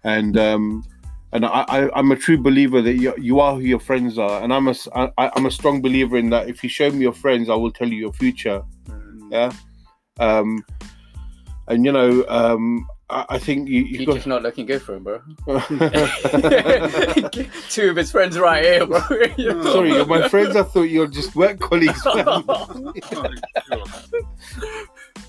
[0.04, 0.86] and um,
[1.34, 4.42] and I, I, I'm a true believer that you, you are who your friends are,
[4.42, 6.48] and I'm a I, I'm a strong believer in that.
[6.48, 8.64] If you show me your friends, I will tell you your future.
[9.30, 9.52] Yeah.
[10.20, 10.64] Um,
[11.68, 15.04] and you know, um, I, I think you, you've Future's not looking good for him,
[15.04, 15.20] bro.
[17.70, 19.00] Two of his friends right here, bro.
[19.00, 20.58] Sorry, you're my friends.
[20.58, 22.04] I thought you're just work colleagues.
[22.06, 22.26] man.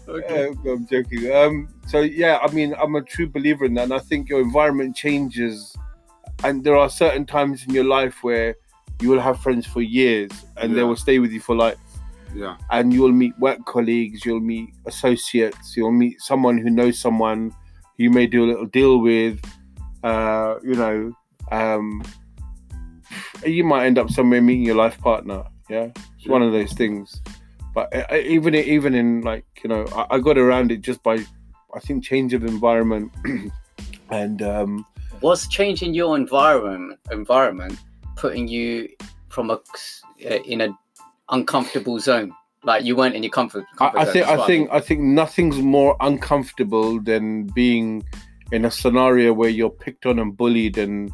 [0.08, 0.48] okay.
[0.48, 1.32] Uh, I'm joking.
[1.32, 4.40] Um, so yeah, I mean, I'm a true believer in that, and I think your
[4.40, 5.76] environment changes,
[6.42, 8.56] and there are certain times in your life where
[9.00, 11.78] you will have friends for years, and they will stay with you for life.
[12.34, 12.58] Yeah.
[12.70, 17.54] and you'll meet work colleagues, you'll meet associates, you'll meet someone who knows someone
[17.98, 19.38] you may do a little deal with.
[20.02, 21.12] Uh, you know,
[21.50, 22.02] um,
[23.44, 25.44] you might end up somewhere meeting your life partner.
[25.68, 27.20] Yeah, it's one of those things.
[27.74, 31.02] But I, I- even even in like you know, I, I got around it just
[31.02, 31.18] by
[31.74, 33.12] I think change of environment
[34.10, 34.86] and um,
[35.20, 37.78] Was changing your environment environment
[38.16, 38.88] putting you
[39.28, 40.68] from a uh, in a
[41.28, 42.32] uncomfortable zone?
[42.64, 43.64] Like you weren't in your comfort.
[43.76, 48.02] comfort I, I zone, think I think I think nothing's more uncomfortable than being
[48.52, 51.10] in a scenario where you're picked on and bullied and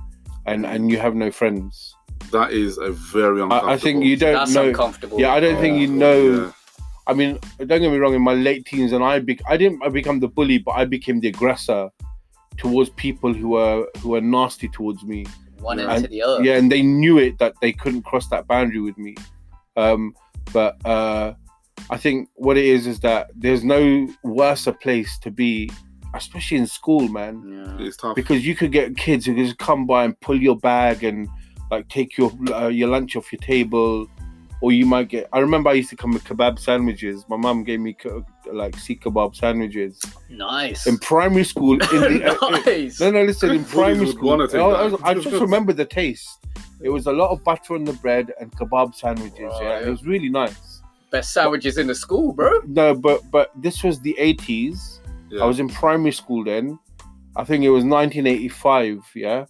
[0.47, 1.95] and and you have no friends.
[2.33, 3.71] That is a very uncomfortable.
[3.71, 4.69] I, I think you don't that's know.
[4.69, 5.21] uncomfortable.
[5.21, 5.95] Yeah, I don't think you Yeah.
[5.99, 6.53] know.
[7.07, 8.15] I mean, don't get me wrong.
[8.15, 10.87] In my late teens, and I be, I didn't I become the bully, but I
[10.87, 11.91] became the aggressor
[12.57, 15.27] towards people who were who were nasty towards me.
[15.61, 16.43] one end And- to the other.
[16.43, 19.15] Yeah, and they knew it that they couldn't cross that boundary with me.
[19.77, 20.15] Um,
[20.53, 21.35] but uh,
[21.91, 25.71] I think what it is is that there's no worse a place to be,
[26.15, 27.43] especially in school, man,
[27.79, 27.87] Yeah.
[27.87, 28.15] It's tough.
[28.15, 31.29] because you could get kids who just come by and pull your bag and
[31.71, 34.07] like take your uh, your lunch off your table,
[34.61, 35.29] or you might get.
[35.33, 37.25] I remember I used to come with kebab sandwiches.
[37.29, 37.97] My mum gave me
[38.53, 40.87] like seekh kebab sandwiches Nice.
[40.87, 41.73] in primary school.
[41.75, 41.79] In
[42.21, 43.01] the, uh, nice.
[43.01, 43.51] no, no, listen.
[43.51, 45.11] In primary school, I, I.
[45.11, 46.29] I just remember the taste.
[46.85, 49.53] It was a lot of butter on the bread and kebab sandwiches.
[49.59, 50.83] Yeah, it was really nice.
[51.11, 52.61] Best sandwiches in the school, bro.
[52.67, 55.01] No, but but this was the eighties.
[55.31, 55.43] Yeah.
[55.43, 56.79] I was in primary school then.
[57.37, 59.03] I think it was 1985.
[59.15, 59.47] Yeah,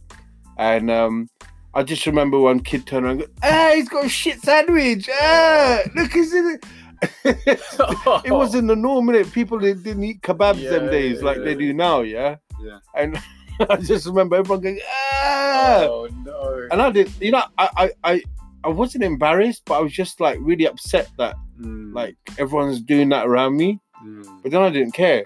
[0.59, 1.29] and um,
[1.75, 3.23] I just remember one kid turned around.
[3.23, 5.11] and go, Ah, he's got a shit sandwich.
[5.13, 6.65] Ah, look, is it?
[7.25, 9.33] it wasn't the norm, innit?
[9.33, 12.01] People didn't eat kebabs them days yeah, like they do now.
[12.03, 12.79] Yeah, Yeah.
[12.95, 13.21] and
[13.71, 15.83] I just remember everyone going ah.
[15.85, 16.69] Oh no.
[16.71, 18.23] and I did, you know, I, I, I,
[18.65, 23.11] I wasn't embarrassed, but I was just like really upset that Mm, like everyone's doing
[23.11, 23.79] that around me.
[24.05, 24.25] mm.
[24.43, 25.23] But then I didn't care.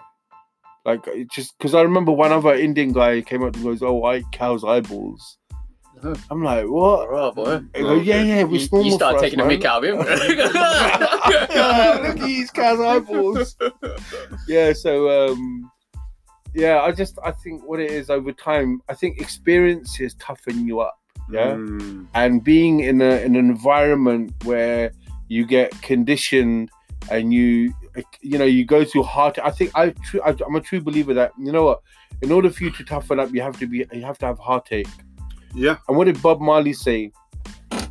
[0.85, 4.05] Like it just because I remember one other Indian guy came up and goes, "Oh,
[4.05, 5.39] I cow's eyeballs."
[6.31, 7.61] I'm like, "What?" Alright, boy.
[7.83, 9.83] Go, yeah, yeah, You, it's normal you start for us, taking a man." mick out
[9.85, 9.99] of him.
[12.09, 13.57] Look, he eats cow's eyeballs.
[14.47, 15.71] yeah, so um,
[16.59, 20.81] yeah, I just I think what it is over time, I think experiences toughen you
[20.81, 20.99] up.
[21.31, 21.53] Yeah.
[21.53, 24.93] Mm, and being in a in an environment where
[25.29, 26.71] you get conditioned
[27.11, 27.73] and you
[28.23, 29.93] you know you go through hard i think i
[30.47, 31.81] i'm a true believer that you know what
[32.23, 34.39] in order for you to toughen up you have to be you have to have
[34.39, 34.89] heartache
[35.55, 35.77] yeah.
[35.89, 37.11] and what did bob marley say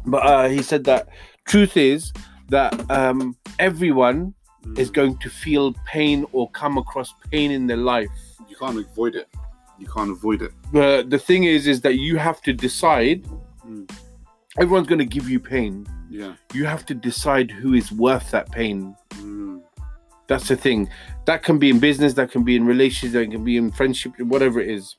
[0.06, 1.10] but uh he said that
[1.46, 2.12] truth is
[2.50, 4.34] that um everyone
[4.68, 4.80] Mm.
[4.80, 8.10] is going to feel pain or come across pain in their life
[8.60, 9.28] You can't avoid it.
[9.80, 10.52] You can't avoid it.
[10.74, 13.24] the the thing is is that you have to decide
[13.68, 13.86] Mm.
[14.58, 16.34] everyone's going to give you pain Yeah.
[16.54, 18.96] you have to decide who is worth that pain.
[19.16, 19.62] Mm,
[20.28, 20.90] That's the thing.
[21.26, 24.14] That can be in business, that can be in relationships, that can be in friendship,
[24.20, 24.96] whatever it is.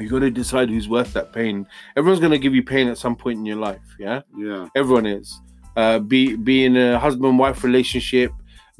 [0.00, 1.66] You got to decide who's worth that pain.
[1.96, 3.86] Everyone's going to give you pain at some point in your life.
[3.98, 4.66] Yeah, yeah.
[4.76, 5.40] everyone is.
[5.76, 8.32] Uh, be be in a husband wife relationship,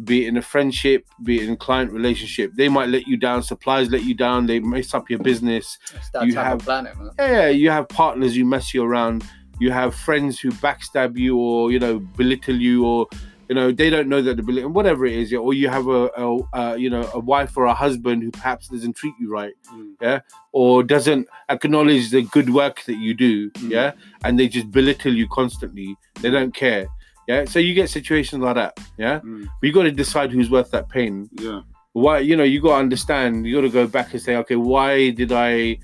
[0.04, 2.52] be it in a friendship, be it in a client relationship.
[2.54, 3.42] They might let you down.
[3.42, 4.46] Suppliers let you down.
[4.46, 5.76] They mess up your business.
[5.96, 7.10] It's that You type have- of planet, man.
[7.18, 9.24] Yeah, you have partners who mess you around.
[9.60, 13.08] You have friends who backstab you or you know belittle you or
[13.48, 15.32] you know they don't know that the belittle whatever it is.
[15.32, 18.68] Or you have a, a, a you know a wife or a husband who perhaps
[18.68, 23.50] doesn't treat you right Mm, or doesn't acknowledge the good work that you do.
[23.50, 23.70] Mm.
[23.70, 25.96] Yeah, and they just belittle you constantly.
[26.20, 26.86] They don't care.
[27.28, 28.72] Yeah, so you get situations like that.
[28.96, 31.60] Yeah, mm, but you got to decide who's worth that pain yeah.
[31.92, 34.56] why you know you got to understand you got to go back and say okay
[34.56, 35.76] why did i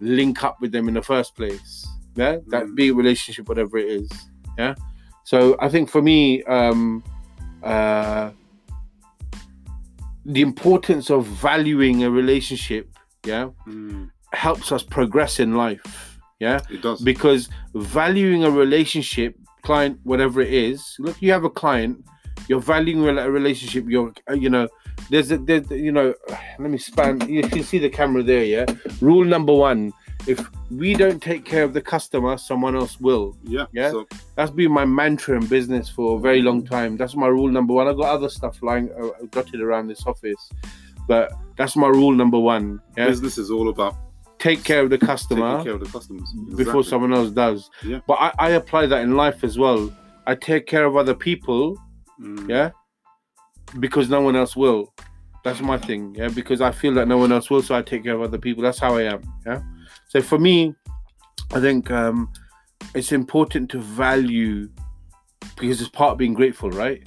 [0.00, 2.74] link up with them in the first place yeah that Mm.
[2.76, 4.08] be relationship whatever it is
[4.56, 4.74] yeah
[5.24, 7.02] so i think for me um
[7.62, 8.30] uh
[10.24, 12.84] the importance of valuing a relationship
[13.26, 17.00] yeah Mm, helps us progress in life yeah it does.
[17.02, 19.34] because valuing a relationship
[19.68, 21.94] client whatever it is look you have a client
[22.48, 24.66] you're valuing a relationship you're uh, you know
[25.10, 26.14] there's a there's you know
[26.58, 28.64] let me span you can see the camera there yeah?
[29.02, 29.92] Rule number one
[30.26, 30.38] if
[30.70, 33.36] we don't take care of the customer someone else will.
[33.44, 33.66] Yeah.
[33.72, 33.90] Yeah?
[33.90, 36.96] So, that's been my mantra in business for a very long time.
[36.96, 37.88] That's my rule number one.
[37.88, 40.50] I've got other stuff lying uh, dotted around this office
[41.08, 43.06] but that's my rule number one yeah?
[43.06, 43.96] Business is all about
[44.38, 47.70] take care of the customer of the customers before someone else does.
[47.84, 48.00] Yeah.
[48.06, 49.92] But I, I apply that in life as well.
[50.26, 51.76] I take care of other people,
[52.20, 52.70] Mm, yeah,
[53.78, 54.92] because no one else will.
[55.44, 58.02] That's my thing, yeah, because I feel that no one else will, so I take
[58.02, 58.62] care of other people.
[58.62, 59.62] That's how I am, yeah.
[60.08, 60.74] So for me,
[61.52, 62.28] I think um,
[62.94, 64.68] it's important to value
[65.60, 67.02] because it's part of being grateful, right?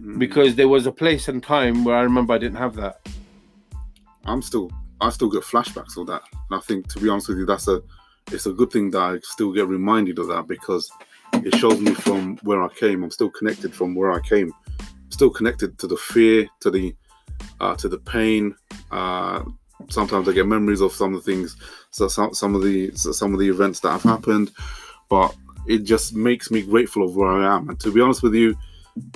[0.00, 0.18] Mm.
[0.18, 3.06] because there was a place and time where I remember I didn't have that.
[4.24, 6.22] I'm still I still get flashbacks of that.
[6.32, 7.82] And I think to be honest with you, that's a
[8.32, 10.90] it's a good thing that I still get reminded of that because
[11.34, 13.02] it shows me from where I came.
[13.02, 14.52] I'm still connected from where I came.
[15.08, 16.94] Still connected to the fear, to the
[17.60, 18.54] uh, to the pain.
[18.90, 19.42] Uh,
[19.88, 21.56] sometimes I get memories of some of the things,
[21.90, 24.50] so some, some of the so some of the events that have happened,
[25.08, 25.34] but
[25.66, 27.68] it just makes me grateful of where I am.
[27.68, 28.56] And to be honest with you,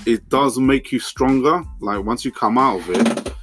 [0.06, 1.62] it does make you stronger.
[1.80, 3.33] Like once you come out of it,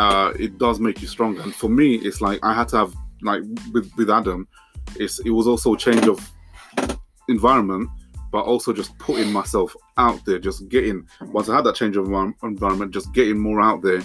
[0.00, 1.42] uh, it does make you stronger.
[1.42, 4.48] And for me, it's like I had to have like with with Adam,
[4.96, 6.18] it's it was also a change of
[7.28, 7.90] environment,
[8.32, 11.06] but also just putting myself out there, just getting.
[11.20, 12.06] Once I had that change of
[12.42, 14.00] environment, just getting more out there,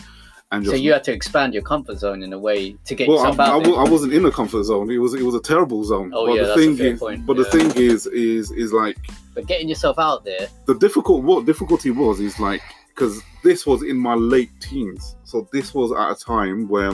[0.52, 3.20] and So you had to expand your comfort zone in a way to get well,
[3.20, 3.74] I, yourself I, out there.
[3.74, 4.92] wa- I wasn't in a comfort zone.
[4.92, 6.12] It was it was a terrible zone.
[6.14, 7.44] Oh, but yeah, the that's a thing fair is, point, but yeah.
[7.44, 8.98] the thing is, is is like
[9.34, 12.62] But getting yourself out there, the difficult what difficulty was is like
[12.96, 15.18] because this was in my late teens.
[15.24, 16.92] So this was at a time where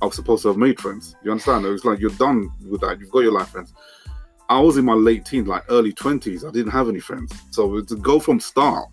[0.00, 1.14] i was supposed to have made friends.
[1.22, 1.64] You understand?
[1.64, 2.98] It was like you're done with that.
[2.98, 3.74] You've got your life friends.
[4.48, 7.32] I was in my late teens like early 20s i didn't have any friends.
[7.50, 8.88] So to go from start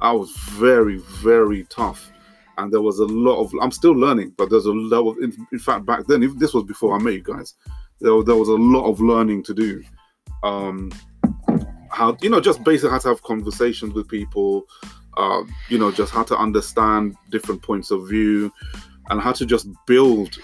[0.00, 0.30] i was
[0.66, 2.10] very very tough.
[2.56, 5.32] And there was a lot of i'm still learning but there's a lot of in,
[5.52, 7.54] in fact back then if this was before i met you guys
[8.00, 9.82] there, there was a lot of learning to do.
[10.42, 10.92] Um
[11.90, 14.66] how you know just basically how to have conversations with people
[15.18, 18.52] uh, you know just how to understand different points of view
[19.10, 20.38] and how to just build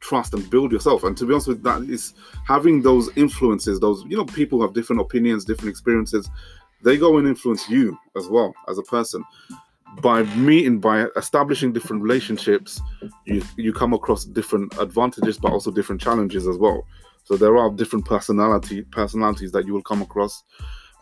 [0.00, 1.04] trust and build yourself.
[1.04, 2.14] And to be honest with that is
[2.46, 6.28] having those influences those you know people have different opinions different experiences
[6.82, 9.24] they go and influence you as well as a person.
[10.02, 12.80] By meeting by establishing different relationships
[13.24, 16.86] you you come across different advantages but also different challenges as well.
[17.24, 20.44] So there are different personality personalities that you will come across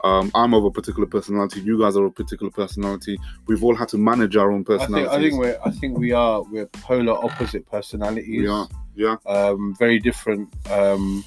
[0.04, 1.60] um, I'm of a particular personality.
[1.60, 3.18] You guys are a particular personality.
[3.46, 5.10] We've all had to manage our own I think personalities.
[5.10, 8.42] I think we're I think we are we're polar opposite personalities.
[8.42, 8.68] we are.
[8.94, 9.16] Yeah.
[9.26, 10.48] um, very different.
[10.70, 11.24] Um,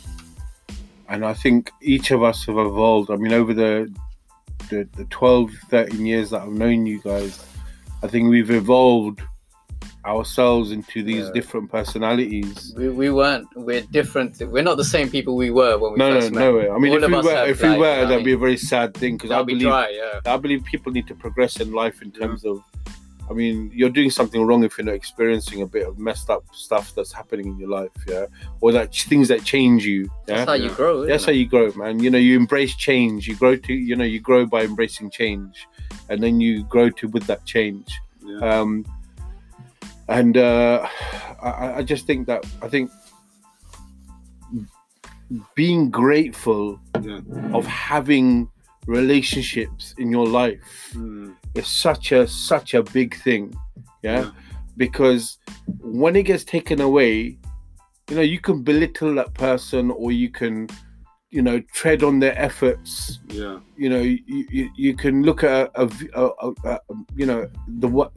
[1.08, 3.12] and I think each of us have evolved.
[3.12, 3.94] I mean, over the,
[4.70, 7.46] the the 12, 13 years that I've known you guys,
[8.04, 9.22] I think we've evolved
[10.06, 11.32] ourselves into these Yeah.
[11.34, 12.74] different personalities.
[12.76, 13.48] we, we weren't.
[13.56, 14.40] We're different.
[14.40, 16.40] We're not the same people we were when we No, no, first met.
[16.42, 16.70] no way.
[16.70, 18.38] I mean, All if of we were, have, if we like, were, that'd be a
[18.38, 19.90] very sad thing because I That'll be believe dry.
[19.90, 20.34] Yeah.
[20.34, 22.64] I believe people need to progress in life in terms of.
[23.30, 26.44] I mean, you're doing something wrong if you're not experiencing a bit of messed up
[26.52, 28.26] stuff that's happening in your life, yeah,
[28.60, 30.44] or that things that change you, yeah.
[30.44, 30.98] That's how you grow.
[30.98, 32.00] Isn't That's how you grow, man.
[32.04, 33.30] You know, you embrace change.
[33.30, 35.66] You grow to, you know, you grow by embracing change,
[36.10, 37.88] and then you grow to with that change.
[38.22, 38.40] Yeah.
[38.60, 38.86] Um,
[40.12, 40.88] and uh,
[41.42, 42.92] I, I just think that I think
[45.56, 47.22] being grateful Yeah.
[47.54, 48.50] of having
[48.88, 53.54] relationships in your life Mm, is such a such a big thing,
[54.04, 54.22] yeah.
[54.22, 54.32] Yeah.
[54.78, 55.38] Because
[55.80, 57.38] when it gets taken away,
[58.10, 60.68] you know, you can belittle that person, or you can,
[61.30, 63.20] you know, tread on their efforts.
[63.30, 63.60] yeah.
[63.78, 64.20] You know, you
[64.58, 66.80] you, you can look at a, a, a, a
[67.16, 67.48] you know
[67.80, 68.12] the what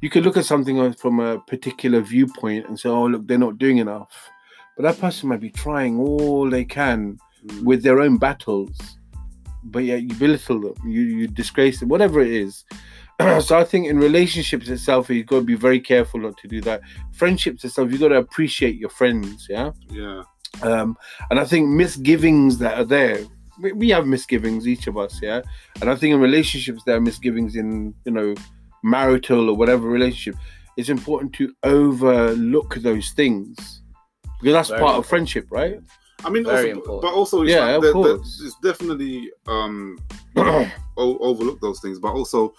[0.00, 3.58] you can look at something from a particular viewpoint and say, oh look, they're not
[3.58, 4.30] doing enough.
[4.76, 8.98] But that person might be trying all they can Mm, with their own battles,
[9.64, 12.64] but yet you belittle them, you, you disgrace them, whatever it is.
[13.40, 16.60] so I think in relationships itself, you've got to be very careful not to do
[16.62, 16.80] that.
[17.12, 19.70] Friendships itself, you've got to appreciate your friends, yeah.
[19.90, 20.22] yeah.
[20.62, 20.96] Um,
[21.30, 23.18] and I think misgivings that are there,
[23.60, 25.42] we, we have misgivings, each of us, yeah.
[25.80, 28.34] And I think in relationships, there are misgivings in you know
[28.82, 30.36] marital or whatever relationship.
[30.76, 33.82] It's important to overlook those things
[34.40, 35.80] because that's Very part of friendship, right?
[36.24, 37.02] I mean, Very also, important.
[37.02, 38.42] but also, it's Yeah, like of the- the- course.
[38.44, 39.98] it's definitely um,
[40.96, 42.54] overlook those things, but also,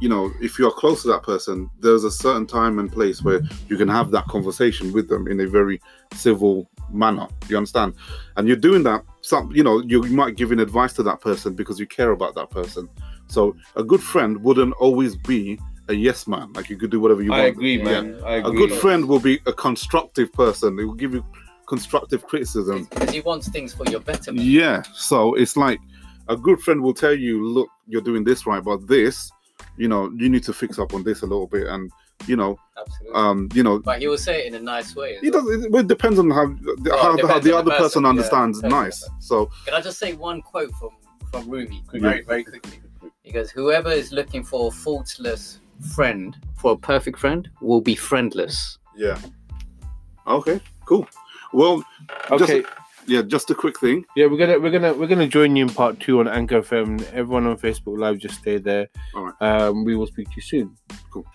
[0.00, 3.22] you know, if you are close to that person, there's a certain time and place
[3.22, 5.80] where you can have that conversation with them in a very
[6.14, 7.26] civil manner.
[7.48, 7.94] You understand?
[8.36, 9.04] And you're doing that.
[9.22, 12.34] Some, you know, you might give in advice to that person because you care about
[12.34, 12.88] that person.
[13.34, 16.52] So a good friend wouldn't always be a yes man.
[16.54, 17.40] Like you could do whatever you want.
[17.42, 17.56] I want.
[17.56, 17.84] agree, Yeah.
[18.00, 18.20] man.
[18.24, 18.50] I A agree.
[18.64, 20.76] A good friend will be a constructive person.
[20.76, 21.24] They will give you
[21.66, 22.84] constructive criticism.
[22.90, 24.44] because he wants things for your betterment.
[24.46, 24.82] Yeah.
[24.94, 25.80] So it's like
[26.28, 29.30] a good friend will tell you, look, you're doing this right, but this,
[29.76, 31.66] you know, you need to fix up on this a little bit.
[31.66, 31.90] And,
[32.26, 33.14] you know, Absolutely.
[33.20, 35.16] um, you know, but he will say it in a nice way.
[35.16, 35.44] as it well.
[35.44, 35.64] does.
[35.64, 38.02] It, it depends on how the, Oh, how, it how the on other the person,
[38.02, 38.60] person, understands.
[38.62, 38.98] totally nice.
[39.20, 40.90] So Can I just say one quote from
[41.30, 42.00] from Rumi Quickly.
[42.00, 42.78] very very quickly?
[43.24, 45.58] He goes, "Whoever is looking for a faultless
[45.94, 49.18] friend, for a perfect friend, will be friendless." yeah.
[50.26, 50.60] Okay.
[50.86, 51.06] Cool.
[51.52, 51.84] Well,
[52.30, 52.64] Okay,
[53.06, 54.04] yeah, just a quick thing.
[54.16, 57.02] Yeah, we're gonna we're gonna we're gonna join you in part two on Anchor FM.
[57.12, 58.88] Everyone on Facebook Live, just stay there.
[59.14, 59.34] All right.
[59.42, 60.76] Um, we will speak to you soon.
[61.10, 61.26] Cool.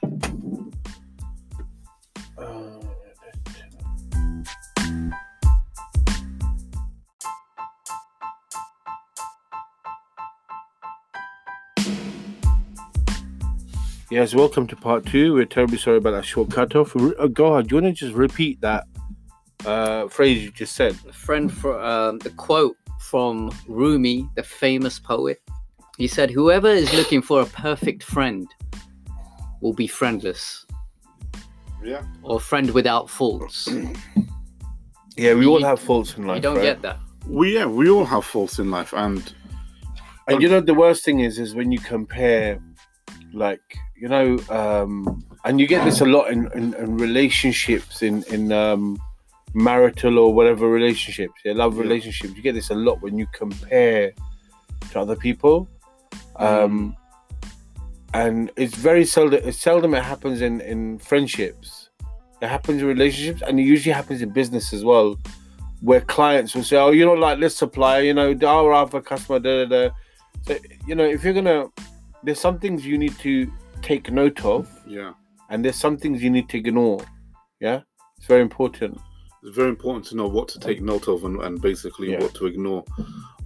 [14.11, 15.33] Yes, welcome to part two.
[15.35, 16.95] We're terribly sorry about that short cut off.
[16.95, 17.67] Uh, go ahead.
[17.67, 18.85] Do you want to just repeat that
[19.65, 20.97] uh, phrase you just said?
[21.07, 25.39] A friend for um, the quote from Rumi, the famous poet.
[25.97, 28.47] He said, "Whoever is looking for a perfect friend
[29.61, 30.65] will be friendless,
[31.83, 32.01] Yeah.
[32.23, 33.69] or friend without faults."
[35.17, 36.37] Yeah, we all You- have faults in life.
[36.37, 36.63] you don't right?
[36.63, 36.97] get that.
[37.27, 39.21] We yeah, we all have faults in life, and
[40.29, 42.61] And you know the worst thing is is when you compare
[43.33, 48.23] like you know um and you get this a lot in in, in relationships in
[48.23, 48.97] in um
[49.53, 51.83] marital or whatever relationships yeah love Yeah.
[51.83, 54.11] relationships you get this a lot when you compare
[54.91, 55.67] to other people
[56.37, 56.95] um
[58.13, 61.89] and it's very seldom it's seldom it happens in in friendships
[62.41, 65.15] it happens in relationships and it usually happens in business as well
[65.81, 69.39] where clients will say oh you're not like this supplier you know our other customer
[69.39, 69.89] da, da, da.
[70.43, 71.67] So, you know, if you're gonna,
[72.23, 73.51] there's some things you need to
[73.81, 75.13] take note of, yeah,
[75.49, 76.99] and there's some things you need to ignore.
[77.59, 77.81] Yeah,
[78.17, 78.99] it's very important.
[79.43, 82.19] it's very important to know what to take note of and, and basically Yeah.
[82.21, 82.83] what to ignore.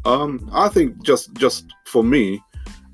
[0.06, 2.42] Um, I think just just for me,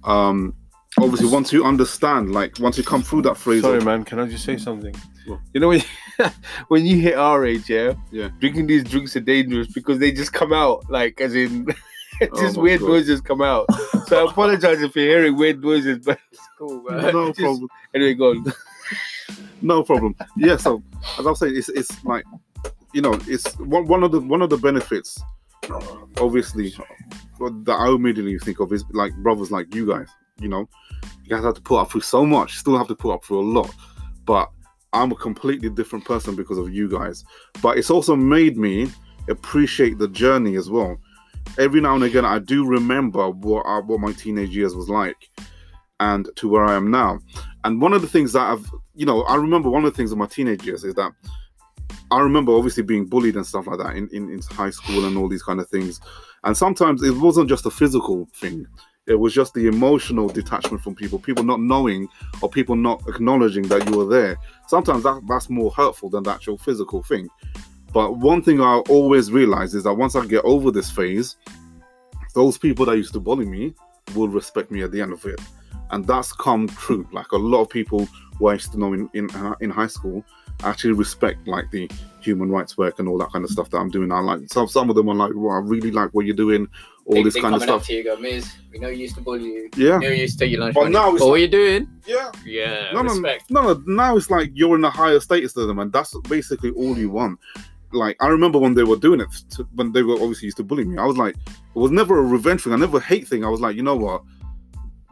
[0.04, 0.54] um,
[1.00, 4.04] obviously once you understand, like once you come through that phrase, Sorry, of, man.
[4.04, 4.94] Can I just say something?
[5.28, 5.40] What?
[5.54, 5.82] You know when
[6.68, 8.30] when you hit our age, yeah, Yeah.
[8.40, 11.68] drinking these drinks are dangerous because they just come out like as in.
[12.36, 12.90] just Oh weird God.
[12.90, 13.66] noises come out.
[14.08, 17.14] So I apologize if you're hearing weird noises, but it's cool, man.
[17.14, 17.68] no Just- problem.
[17.94, 18.46] Anyway, go on.
[19.62, 20.82] no problem yeah so
[21.20, 22.24] as i was saying it's, it's like
[22.94, 25.22] you know it's one, one of the one of the benefits
[26.20, 26.74] obviously
[27.38, 30.08] what that i immediately think of is like brothers like you guys
[30.40, 30.68] you know
[31.24, 33.40] you guys have to put up through so much still have to put up through
[33.42, 33.74] a lot
[34.26, 34.50] but
[34.94, 37.24] i'm a completely different person because of you guys
[37.62, 38.90] but it's also made me
[39.28, 40.98] appreciate the journey as well
[41.58, 45.30] every now and again i do remember what uh, what my teenage years was like
[46.00, 47.20] and to where i am now
[47.64, 50.12] and one of the things that I've, you know, I remember one of the things
[50.12, 51.12] of my teenage years is that
[52.12, 55.18] I remember obviously being bullied and stuff like that in, in, in high school and
[55.18, 56.00] all these kind of things.
[56.44, 58.66] And sometimes it wasn't just a physical thing,
[59.08, 62.08] it was just the emotional detachment from people, people not knowing
[62.42, 64.38] or people not acknowledging that you were there.
[64.68, 67.28] Sometimes that, that's more hurtful than the actual physical thing.
[67.94, 71.36] But one thing I always realize is that once I get over this phase,
[72.36, 73.74] those people that used to bully me
[74.16, 75.40] will respect me at the end of it
[75.92, 77.08] and that's come true.
[77.12, 79.88] Like a lot of people who I used to know in in, uh, in high
[79.88, 80.24] school
[80.64, 81.90] actually respect like the
[82.22, 84.12] human rights work and all that kind of stuff that I'm doing.
[84.12, 86.68] I like some some of them are like, well, I really like what you're doing,
[87.06, 87.86] all They- this kind of stuff.
[87.88, 89.70] to you, go, Miz, we know you used to bully you.
[89.76, 90.94] Yeah, We know you used to take your lunch But money.
[90.94, 91.88] now it's But what are you doing?
[92.06, 92.32] yeah.
[92.46, 93.50] Yeah, No, no, respect.
[93.50, 93.84] no, no.
[93.88, 97.10] Now it's like you're in a higher status than them, and that's basically all you
[97.10, 97.40] want.
[97.92, 100.64] Like I remember when they were doing it, to, when they were obviously used to
[100.64, 100.98] bully me.
[100.98, 102.74] I was like, it was never a revenge thing.
[102.74, 103.44] I never hate thing.
[103.44, 104.24] I was like, you know what?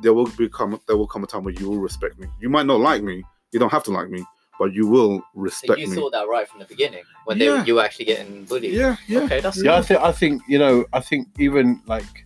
[0.02, 2.28] There will become there will come a time where you will respect me.
[2.40, 3.24] You might not like me.
[3.52, 4.24] You don't have to like me,
[4.60, 5.96] but you will So respect you me.
[5.96, 8.74] You saw that right from the beginning when they you were actually getting bullied.
[8.74, 9.22] Yeah, yeah.
[9.22, 12.26] Okay, that's Yeah, I think I think you know I think even like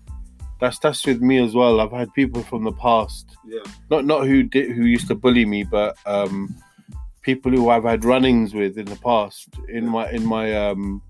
[0.59, 1.79] that's that's with me as well.
[1.79, 3.59] I've had people from the past, Yeah.
[3.89, 6.55] not not who did who used to bully me, but um,
[7.21, 11.01] people who I've had runnings with in the past in my in my um,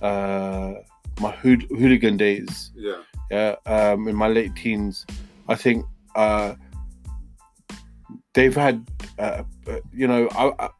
[0.00, 0.74] uh,
[1.20, 2.70] my hood, hooligan days.
[2.74, 3.02] Yeah.
[3.30, 5.06] Yeah, um, in my late teens,
[5.46, 5.84] I think
[6.16, 6.54] uh,
[8.34, 8.88] they've had
[9.20, 10.70] uh, uh, you know I, I,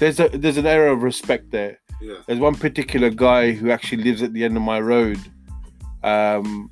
[0.00, 1.78] there's a there's an era of respect there.
[2.00, 2.16] Yeah.
[2.26, 5.20] There's one particular guy who actually lives at the end of my road.
[6.02, 6.68] Um,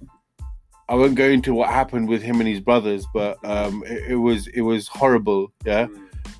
[0.88, 4.16] I won't go into what happened with him and his brothers, but um, it, it
[4.16, 5.52] was it was horrible.
[5.64, 5.86] Yeah,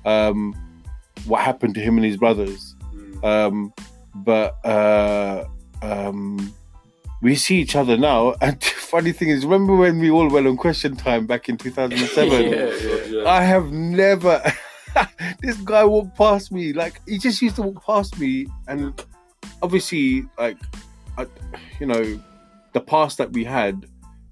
[0.03, 0.53] um,
[1.25, 2.75] what happened to him and his brothers.
[3.23, 3.73] Um,
[4.15, 5.45] but uh,
[5.81, 6.53] um,
[7.21, 8.35] we see each other now.
[8.41, 11.57] And the funny thing is, remember when we all went on Question Time back in
[11.57, 13.11] 2007?
[13.11, 13.29] Yeah.
[13.29, 14.41] I have never.
[15.41, 19.03] this guy walked past me like he just used to walk past me, and
[19.61, 20.57] obviously, like,
[21.17, 21.27] I,
[21.79, 22.19] you know,
[22.73, 23.85] the past that we had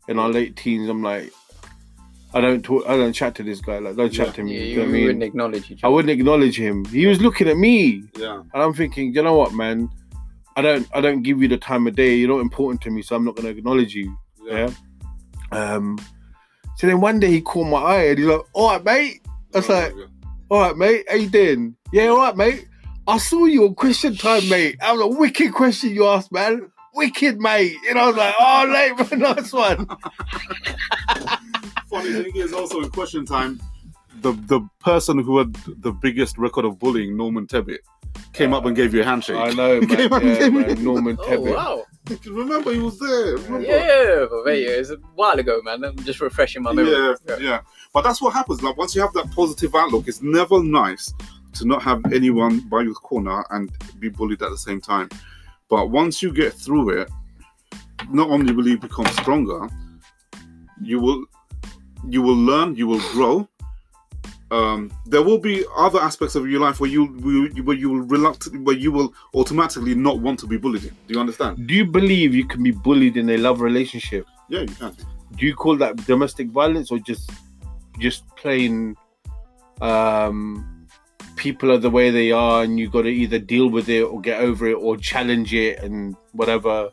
[0.08, 0.90] in our late teens.
[0.90, 1.32] I'm like,
[2.34, 3.80] I don't talk, I don't chat to this guy.
[3.80, 4.26] Like, don't Yeah.
[4.26, 4.54] chat to me.
[4.54, 5.06] Yeah, you you, know what I mean?
[5.06, 6.86] wouldn't acknowledge each I wouldn't acknowledge him.
[6.86, 8.42] He was looking at me, Yeah.
[8.54, 9.90] and I'm thinking, you know what, man?
[10.56, 12.16] I don't, I don't give you the time of day.
[12.16, 14.16] You're not important to me, so I'm not going to acknowledge you.
[14.46, 14.70] Yeah.
[15.52, 15.98] Um.
[16.78, 19.22] So then one day he caught my eye, and he's like, "All right, mate."
[19.54, 19.94] I was like,
[20.50, 21.06] "All right, mate.
[21.10, 21.76] How you doing?
[21.92, 22.68] Yeah, all right, mate.
[23.08, 24.78] I saw you on Question Time, mate.
[24.80, 26.72] That was a wicked question you asked, man.
[26.94, 27.76] wicked, mate.
[27.84, 29.88] You know, I was like, oh, late, nice one.
[31.90, 33.60] Funny thing is, also in question time,
[34.22, 37.80] the the person who had the biggest record of bullying, Norman Tebbit,
[38.34, 39.38] came up and gave you a handshake.
[39.38, 39.90] I know, man.
[39.90, 40.84] Came up and Yeah, man.
[40.84, 41.56] Norman Oh Tebbit.
[41.56, 41.84] wow!
[42.28, 43.38] Remember, he was there.
[43.38, 43.62] Remember?
[43.62, 45.84] Yeah, yeah, wait, it's a while ago, man.
[45.84, 47.16] I'm just refreshing my memory.
[47.28, 47.62] Yeah, yeah.
[47.94, 48.62] But that's what happens.
[48.62, 51.14] Like once you have that positive outlook, it's never nice
[51.54, 55.10] to not have anyone by your corner and be bullied at the same time.
[55.70, 57.10] But once you get through it,
[58.12, 59.68] not only will you become stronger,
[60.82, 61.26] you will
[62.08, 63.48] you will learn, you will grow.
[64.52, 68.02] Um, there will be other aspects of your life where you will- where you will
[68.02, 70.86] reluctant where you will automatically not want to be bullied.
[70.86, 70.90] in.
[71.08, 71.68] Do you understand?
[71.68, 74.26] Do you believe you can be bullied in a love relationship?
[74.50, 74.96] Yeah, you can.
[75.38, 77.30] Do you call that domestic violence or just
[78.00, 78.96] just plain
[79.82, 80.88] um
[81.36, 84.20] people are the way they are and you got to either deal with it or
[84.20, 86.90] get over it or challenge it and whatever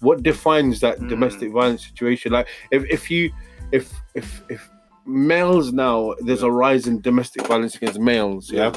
[0.00, 1.08] what defines that Mm.
[1.08, 3.32] domestic violence situation like if, if you
[3.72, 4.70] if if if
[5.06, 8.72] males now there's a rise in domestic violence against males yeah,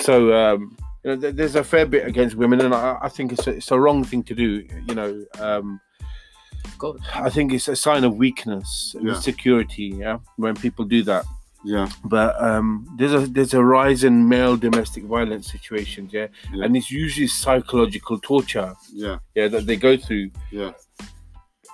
[0.00, 3.32] so um you know, th- there's a fair bit against women and i, I think
[3.32, 5.80] it's a, it's a wrong thing to do you know um
[6.64, 7.00] Of course.
[7.14, 9.14] I think it's a sign of weakness, and Yeah.
[9.14, 9.88] insecurity.
[10.04, 11.24] Yeah, when people do that.
[11.64, 12.68] Yeah, But um,
[12.98, 16.08] there's a there's a rise in male domestic violence situations.
[16.12, 16.64] Yeah, Yeah.
[16.64, 18.70] and it's usually psychological torture.
[19.04, 20.72] yeah, Yeah, that they go through, yeah,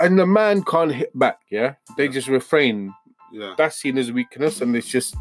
[0.02, 1.38] and the man can't hit back.
[1.50, 2.92] Yeah, they just refrain.
[3.32, 3.54] yeah.
[3.56, 5.14] That's seen as weakness, and it's just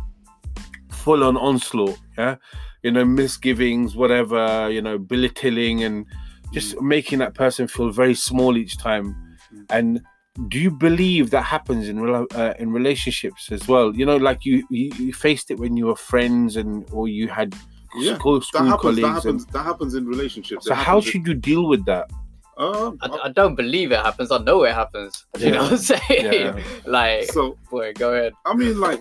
[0.90, 1.98] full on onslaught.
[2.18, 2.36] Yeah,
[2.84, 4.70] you know, misgivings, whatever.
[4.70, 6.06] You know, belittling and
[6.54, 9.16] just making that person feel very small each time.
[9.54, 9.66] Mm.
[9.70, 10.02] And
[10.50, 13.96] do you believe that happens in uh, in relationships as well?
[13.96, 17.28] You know, like you, you you faced it when you were friends and or you
[17.28, 17.54] had
[17.98, 18.82] Yeah, school, That school happens.
[18.82, 19.02] colleagues.
[19.02, 19.46] That and- happens.
[19.48, 20.66] That happens in relationships.
[20.66, 22.10] so how happens in- should you deal with that?
[22.58, 24.32] Um, I, I don't believe it happens.
[24.32, 25.26] I know it happens.
[25.40, 26.02] You know what I'm saying?
[26.34, 26.60] Yeah.
[26.86, 28.34] Like, so boy, go ahead.
[28.46, 29.00] I mean, like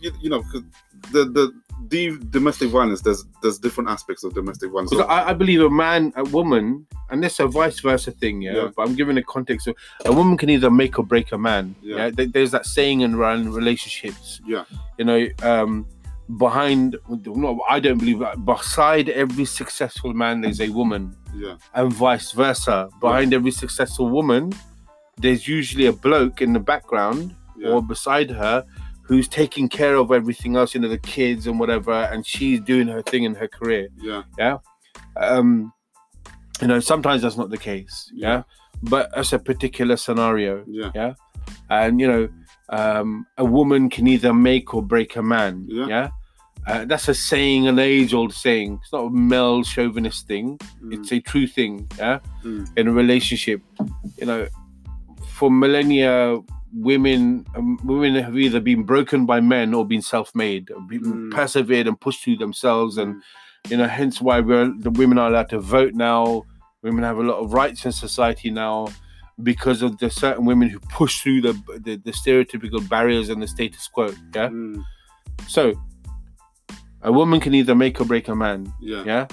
[0.00, 0.62] you, you know, 'cause
[1.12, 1.52] the the
[1.90, 3.00] the domestic violence.
[3.02, 4.90] There's there's different aspects of domestic violence.
[4.90, 8.42] So- I, I believe a man, a woman, and this is a vice versa thing,
[8.42, 8.54] yeah.
[8.56, 8.68] Yeah.
[8.76, 11.76] But I'm giving a context of a woman can either make or break a man.
[11.80, 12.10] Yeah.
[12.18, 12.26] Yeah.
[12.34, 14.40] There's that saying in around relationships.
[14.44, 14.64] yeah,
[14.98, 15.86] You know, um,
[16.36, 18.44] behind no, I don't believe that.
[18.44, 22.90] Beside every successful man, there's a woman, yeah, and vice versa.
[23.00, 24.52] Behind every successful woman,
[25.16, 28.64] there's usually a bloke in the background yeah, or beside her
[29.02, 32.86] who's taking care of everything else, you know, the kids and whatever, and she's doing
[32.88, 33.88] her thing in her career.
[34.38, 34.58] Yeah,
[35.16, 35.72] um
[36.60, 38.10] you know sometimes that's not the case.
[38.14, 38.42] Yeah,
[38.82, 40.62] but that's a particular scenario.
[40.94, 41.14] Yeah,
[41.70, 42.28] and you know
[42.68, 45.64] um a woman can either make or break a man.
[45.68, 45.86] Yeah.
[45.86, 46.08] yeah,
[46.68, 48.78] Uh, that's a saying an age old saying.
[48.82, 50.58] It's not a male chauvinist thing.
[50.82, 52.18] Mm, it's a true thing yeah?
[52.44, 52.68] Mm.
[52.76, 53.62] in a relationship
[54.18, 54.46] you know
[55.26, 56.38] for millennia
[56.72, 61.30] women um, women have either been broken by men or been self-made been Mm.
[61.30, 63.20] persevered and pushed through themselves and mm,
[63.70, 66.44] you know hence why we're the women are allowed to vote now.
[66.82, 68.88] Women have a lot of rights in society now
[69.42, 71.52] because of the certain women who push through the
[71.84, 74.48] the, the stereotypical barriers and the status quo yeah?
[74.48, 74.84] Mm,
[75.46, 75.72] so
[77.02, 79.26] a woman can either make or break a man yeah, yeah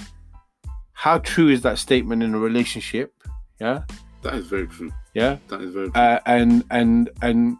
[0.92, 3.12] how true is that statement in a relationship
[3.60, 3.82] yeah
[4.22, 4.92] That is very true.
[5.14, 6.00] yeah That is very true.
[6.00, 7.56] uh, and and and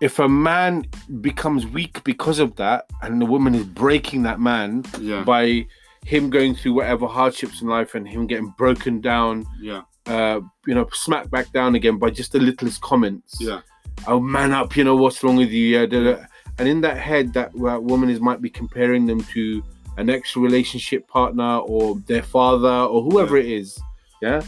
[0.00, 0.86] if a man
[1.20, 5.66] becomes weak because of that and the woman is breaking that man yeah, by
[6.04, 10.74] him going through whatever hardships in life and him getting broken down, yeah, uh, you
[10.74, 13.36] know, smacked back down again by just the littlest comments.
[13.40, 13.60] yeah,
[14.06, 15.66] Oh, man up, you know, what's wrong with you?
[15.80, 16.26] Yeah.
[16.58, 19.62] And in that head, that uh, woman is might be comparing them to
[19.96, 23.78] an ex relationship partner or their father or whoever it is.
[24.20, 24.42] Yeah.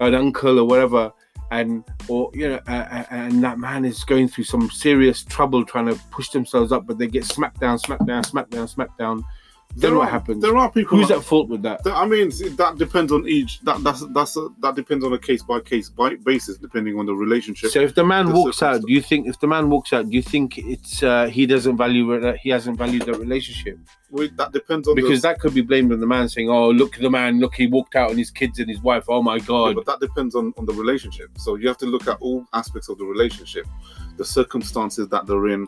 [0.00, 1.12] An uncle or whatever.
[1.50, 5.86] And, or, you know, uh, and that man is going through some serious trouble trying
[5.86, 9.24] to push themselves up, but they get smacked down, smacked down, smacked down, smacked down.
[9.78, 10.40] Then There what are- happens?
[10.42, 10.96] There are people.
[10.96, 11.82] Who's that- at fault with that?
[11.84, 13.60] I mean, that depends on each.
[13.60, 17.04] That that's that's a, that depends on a case by case by basis, depending on
[17.04, 17.70] the relationship.
[17.70, 20.08] So if the man the walks out, do you think if the man walks out,
[20.08, 23.78] do you think it's uh, he doesn't value that he hasn't valued the relationship?
[24.10, 26.70] Wait, that depends on Because the, that could be blamed on the man saying, "Oh,
[26.70, 29.04] look the man, look he walked out on his kids and his wife.
[29.08, 31.28] Oh my Yeah, god." but that depends on, on the relationship.
[31.36, 33.66] So you have to look at all aspects of the relationship,
[34.16, 35.66] the circumstances that they're in,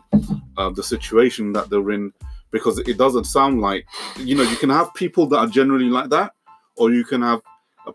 [0.57, 2.11] uh, the situation that they're in,
[2.51, 3.85] because it doesn't sound like,
[4.17, 6.33] you know, you can have people that are generally like that,
[6.77, 7.41] or you can have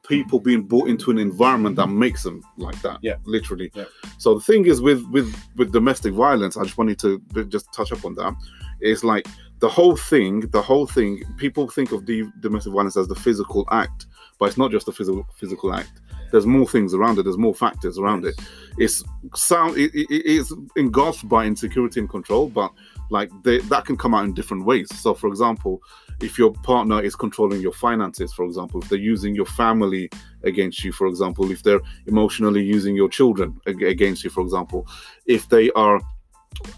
[0.06, 2.98] people being brought into an environment that makes them like that.
[3.02, 3.16] Yeah.
[3.24, 3.70] literally.
[3.74, 3.84] Yeah.
[4.18, 7.92] So the thing is with with with domestic violence, I just wanted to just touch
[7.92, 8.34] up on that.
[8.80, 9.26] It's like
[9.60, 11.22] the whole thing, the whole thing.
[11.36, 14.06] People think of the domestic violence as the physical act,
[14.38, 16.00] but it's not just a physical physical act.
[16.30, 17.22] there's more things around it.
[17.22, 18.34] There's more factors around it.
[18.78, 19.76] It's sound.
[19.76, 22.72] It, it, it's engulfed by insecurity and control, but
[23.14, 24.88] like they, that can come out in different ways.
[24.92, 25.80] So, for example,
[26.20, 30.10] if your partner is controlling your finances, for example, if they're using your family
[30.42, 34.86] against you, for example, if they're emotionally using your children against you, for example,
[35.26, 36.00] if they are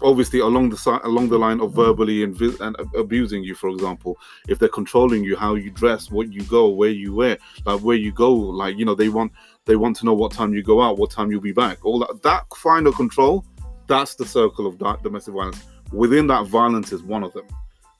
[0.01, 4.17] obviously along the side along the line of verbally and, and abusing you for example
[4.47, 7.95] if they're controlling you how you dress what you go where you wear like where
[7.95, 9.31] you go like you know they want
[9.65, 11.99] they want to know what time you go out what time you'll be back all
[11.99, 12.43] that that
[12.87, 13.45] of control
[13.85, 17.45] that's the circle of di- domestic violence within that violence is one of them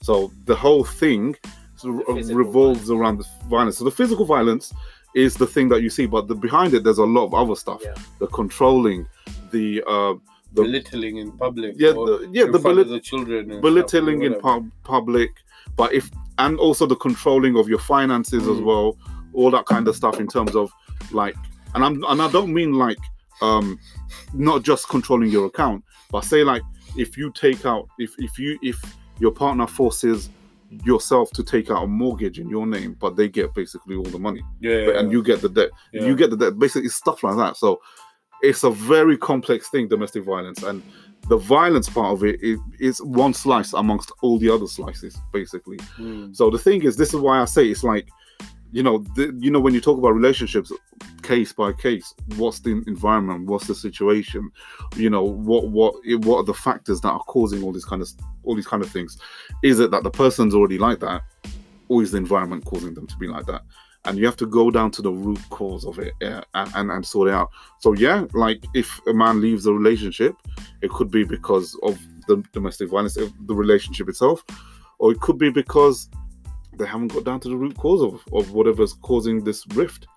[0.02, 1.36] so the whole thing
[1.82, 4.74] physical revolves around the violence so the physical violence
[5.16, 7.56] is the thing that you see but the behind it there's a lot of other
[7.56, 7.94] stuff Yeah.
[8.20, 9.08] the controlling
[9.52, 10.14] the uh
[10.54, 11.76] the belittling in public.
[11.78, 13.62] yeah the, yeah the belit- the children.
[13.62, 15.30] belittling in pub- public
[15.76, 16.10] but if
[16.40, 18.64] and also the controlling of your finances as Mm.
[18.66, 18.98] well
[19.34, 20.72] all that kind of stuff in terms of
[21.12, 21.36] like
[21.76, 22.98] and i'm and i don't mean like
[23.42, 23.80] um
[24.34, 26.64] not just controlling your account but say like
[26.98, 28.80] if you take out if if you if
[29.20, 30.30] your partner forces
[30.84, 34.20] yourself to take out a mortgage in your name but they get basically all the
[34.20, 34.44] money.
[34.60, 35.70] Yeah, and you get the debt.
[35.94, 36.04] Yeah.
[36.04, 36.60] you get the debt.
[36.60, 37.58] Basically stuff like that.
[37.58, 37.82] So
[38.42, 40.64] it's a very complex thing domestic violence.
[40.64, 40.84] And
[41.30, 45.78] the violence part of it is, is one slice amongst all the other slices basically.
[45.98, 46.36] Mm.
[46.36, 48.08] so the thing is this is why i say it's like
[48.72, 49.04] you know
[49.40, 50.72] you know when you talk about relationships
[51.28, 53.48] case by case what's the environment?
[53.48, 54.50] What's the situation?
[54.96, 55.96] You know what what
[56.26, 58.10] what are the factors that are causing all these kind of
[58.44, 59.18] all these kind of things?
[59.64, 61.24] Is it that the person's already like that
[61.90, 63.62] or is the environment causing them to be like that?
[64.06, 66.92] And you have to go down to the root cause of it uh, and, and
[66.92, 67.50] and sort it out.
[67.80, 70.36] So yeah like if a man leaves a relationship
[70.82, 74.44] it could be because of the domestic violence the relationship itself
[75.00, 76.10] or it could be because
[76.78, 80.08] they haven't got down to the root cause of, of whatever's causing this rift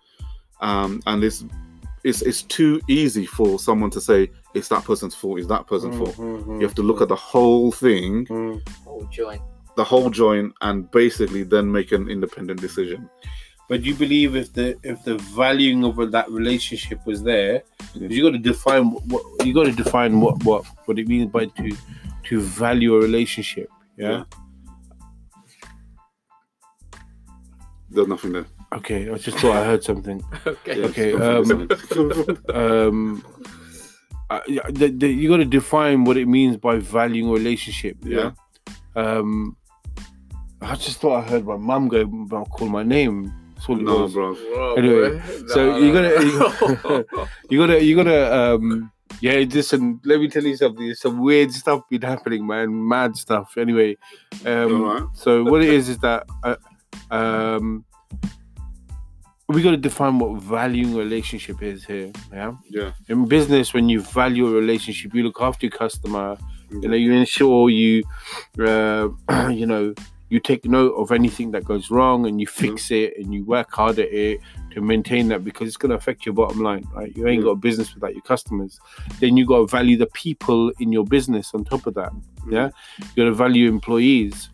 [0.60, 1.44] um and it's
[2.04, 5.96] it's it's too easy for someone to say it's that person's fault it's that person's
[5.96, 8.60] fault Mhm, you have to look at the whole thing mhm.
[8.86, 9.42] Oh, joint.
[9.76, 13.08] the whole joint and basically then make an independent decision
[13.70, 17.62] But you believe if the if the valuing of that relationship was there,
[17.94, 18.08] Yeah.
[18.14, 21.30] you got to define what, what you got to define what what what it means
[21.36, 21.66] by to
[22.28, 23.68] to value a relationship.
[23.96, 24.24] Yeah.
[27.90, 29.10] There's nothing there Okay.
[29.10, 30.22] I just thought I heard something.
[30.46, 30.78] Okay.
[30.80, 31.68] Yeah, Okay, um.
[32.54, 33.24] Um.
[34.30, 37.96] uh, the, the, you got to define what it means by valuing a relationship.
[38.02, 38.30] Yeah.
[38.94, 39.56] Um.
[40.62, 43.32] I just thought I heard my mum go call my name.
[43.54, 44.12] That's all it no was.
[44.14, 47.04] bro Anyway, so you gotta-
[47.50, 51.50] you gotta you gotta um yeah listen let me tell you something there's some weird
[51.52, 53.96] stuff been happening man mad stuff anyway
[54.46, 55.02] um Alright.
[55.14, 56.54] so what it is is that uh,
[57.10, 57.84] um
[59.48, 62.52] we got to define what valuing relationship is here yeah?
[62.68, 62.92] Yeah.
[63.08, 66.38] In business when you value a relationship you look after your customer
[66.70, 68.04] you know you ensure you
[68.60, 69.08] uh,
[69.50, 69.92] you know
[70.28, 73.68] you take note of anything that goes wrong and you fix it and you work
[73.72, 74.38] hard at it
[74.70, 77.12] to maintain that because it's going to affect your bottom line right?
[77.16, 77.46] You ain't Yeah.
[77.46, 78.78] got a business without your customers.
[79.18, 82.12] Then you got to value the people in your business on top of that
[82.48, 82.70] yeah?
[82.98, 84.50] You got to value employees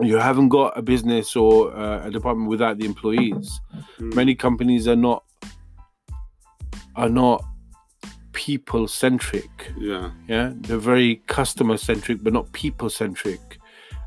[0.00, 3.60] you haven't got a business or uh, a department without the employees.
[3.98, 4.14] Mm.
[4.14, 5.24] many companies are not
[6.96, 7.44] are not
[8.32, 10.10] people centric yeah.
[10.28, 10.52] Yeah?
[10.54, 13.58] They're very customer centric but not people centric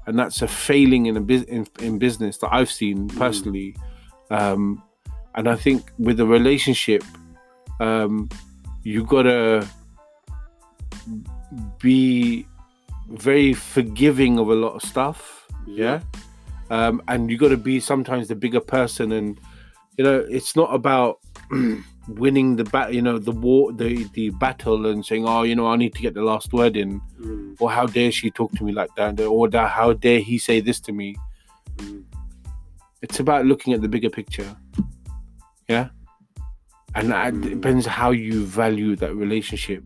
[0.08, 3.76] and that's a failing in a bus- in, in business that i've seen personally.
[4.30, 4.82] Um
[5.36, 7.04] and i think with a relationship
[7.80, 8.30] um
[8.84, 9.68] you gotta
[11.80, 12.48] be
[13.10, 16.02] very forgiving of a lot of stuff yeah?
[16.70, 19.40] Um and you got to be sometimes the bigger person and
[19.98, 21.20] you know it's not about
[22.08, 25.68] winning the bat you know the war the the battle and saying oh you know
[25.68, 27.00] i need to get the last word in.
[27.22, 29.20] Mm, or how dare she talk to me like that?
[29.20, 31.16] Or that how dare he say this to me?
[31.78, 32.04] Mm,
[33.02, 34.56] it's about looking at the bigger picture.
[35.68, 35.90] Yeah?
[36.96, 37.44] And that Mm.
[37.44, 39.84] depends how you value that relationship.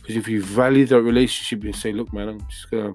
[0.00, 2.94] Because if you value that relationship you say look man i'm just gonna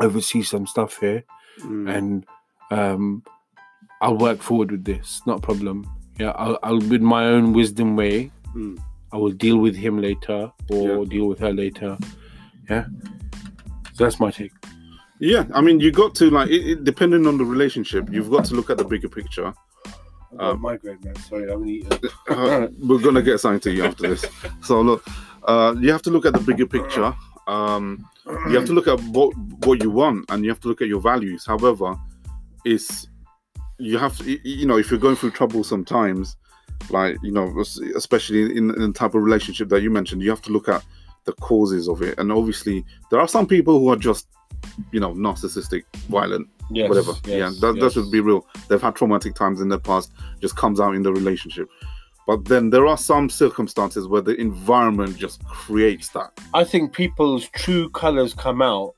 [0.00, 1.24] oversee some stuff here
[1.60, 1.94] mm.
[1.94, 2.26] and
[2.70, 3.22] um,
[4.00, 5.22] I'll work forward with this.
[5.26, 5.88] Not a problem.
[6.18, 8.30] Yeah, I'll, I'll with my own wisdom way.
[8.54, 8.78] Mm.
[9.12, 11.04] I will deal with him later or Yeah.
[11.08, 11.96] deal with her later.
[12.68, 12.86] Yeah,
[13.94, 14.52] so that's my take.
[15.20, 18.44] Yeah, I mean, you got to like, it, it, depending on the relationship, you've got
[18.46, 19.54] to look at the bigger picture.
[20.38, 21.14] Um, migraine, man.
[21.16, 21.90] Sorry, I'm eating.
[22.28, 24.26] Uh, we're gonna get something to you after this.
[24.62, 25.06] So look,
[25.44, 27.14] uh, you have to look at the bigger picture.
[27.46, 28.08] Um,
[28.48, 30.88] you have to look at what what you want, and you have to look at
[30.88, 31.44] your values.
[31.46, 31.94] However,
[32.64, 33.06] it's
[33.78, 36.36] you have to, y- y- you know, if you're going through trouble sometimes,
[36.90, 37.52] like you know,
[37.94, 40.84] especially in, in the type of relationship that you mentioned, you have to look at
[41.24, 42.18] the causes of it.
[42.18, 44.28] And obviously, there are some people who are just,
[44.92, 47.12] you know, narcissistic, violent, Yes, whatever.
[47.24, 47.92] yes, yeah, that, that yes.
[47.94, 48.46] should be real.
[48.68, 51.68] They've had traumatic times in their past, just comes out in the relationship.
[52.26, 56.32] But then there are some circumstances where the environment just creates that.
[56.54, 58.94] I think people's true colors come out,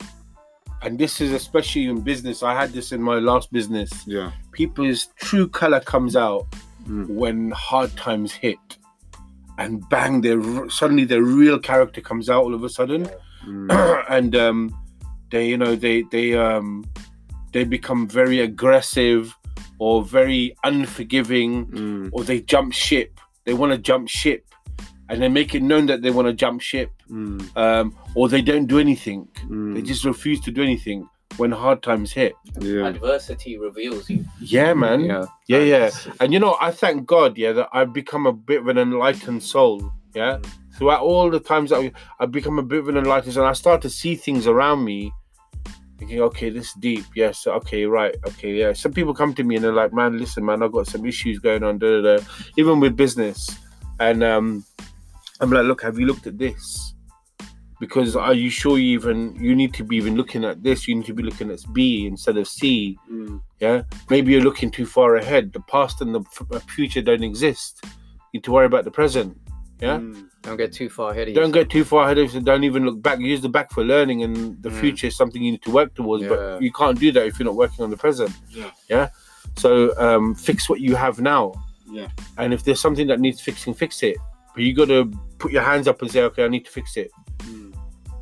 [0.83, 2.43] and this is especially in business.
[2.43, 3.91] I had this in my last business.
[4.07, 4.33] Yeah.
[4.53, 6.47] People's true color comes out
[6.89, 7.07] Mm.
[7.09, 8.79] when hard times hit,
[9.59, 13.11] and bang, their r- suddenly their real character comes out all of a sudden,
[13.47, 14.05] Mm.
[14.09, 14.75] and um,
[15.31, 16.87] they, you know, they they um,
[17.53, 19.37] they become very aggressive
[19.79, 22.09] or very unforgiving Mm.
[22.13, 23.21] or they jump ship.
[23.45, 24.45] They want to jump ship,
[25.09, 27.57] and they make it known that they want to jump ship, Mm.
[27.57, 29.29] um, or they don't do anything.
[29.49, 29.75] Mm.
[29.75, 32.35] They just refuse to do anything when hard times hit.
[32.61, 32.87] yeah.
[32.89, 34.25] Adversity reveals you.
[34.41, 35.05] Yeah, man.
[35.05, 35.25] Yeah.
[35.47, 35.91] yeah, yeah.
[36.21, 39.43] And you know, I thank God, yeah, that I've become a bit of an enlightened
[39.43, 39.93] soul.
[40.15, 40.39] Yeah,
[40.77, 43.51] throughout all the times that I- I've become a bit of an enlightened soul, and
[43.51, 45.13] I start to see things around me.
[45.99, 47.05] Thinking, okay, this is deep.
[47.17, 48.73] Yes, okay, right, okay, yeah.
[48.73, 51.41] Some people come to me and they're like, "Man, listen, man, I've got some issues
[51.41, 52.25] going on." Da, da, da.
[52.57, 53.51] Even with business,
[53.99, 54.65] and um,
[55.41, 56.95] I'm like, "Look, have you looked at this?"
[57.81, 60.87] Because are you sure you even you need to be even looking at this?
[60.87, 62.97] You need to be looking at B instead of C.
[63.11, 63.41] Mm.
[63.59, 65.53] Yeah, maybe you're looking too far ahead.
[65.53, 66.23] The past and the
[66.53, 67.81] uh, future don't exist.
[67.85, 67.91] You
[68.35, 69.37] need to worry about the present.
[69.81, 70.25] Yeah, Mm.
[70.43, 71.69] Don't get too far ahead of don't yourself.
[71.69, 72.45] go too far ahead of yourself.
[72.45, 73.19] Don't even look back.
[73.21, 74.81] Use the back for learning, and the Mm.
[74.81, 76.23] future is something you need to work towards.
[76.25, 76.31] Yeah.
[76.31, 78.33] But you can't do that if you're not working on the present.
[78.51, 78.71] Yeah.
[78.89, 79.09] yeah.
[79.57, 81.53] So um, fix what you have now,
[81.91, 82.09] Yeah.
[82.39, 84.17] and if there's something that needs fixing, fix it.
[84.55, 86.97] But you got to put your hands up and say, "Okay, I need to fix
[86.97, 87.11] it."
[87.45, 87.73] Mm.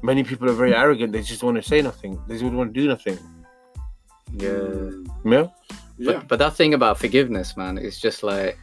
[0.03, 1.13] Many people are very arrogant.
[1.13, 2.19] They just want to say nothing.
[2.29, 3.19] They just want to do nothing.
[4.33, 4.51] Yeah.
[5.25, 5.47] Yeah.
[5.99, 6.23] But, Yeah.
[6.29, 8.59] but that thing about forgiveness, man, it's just like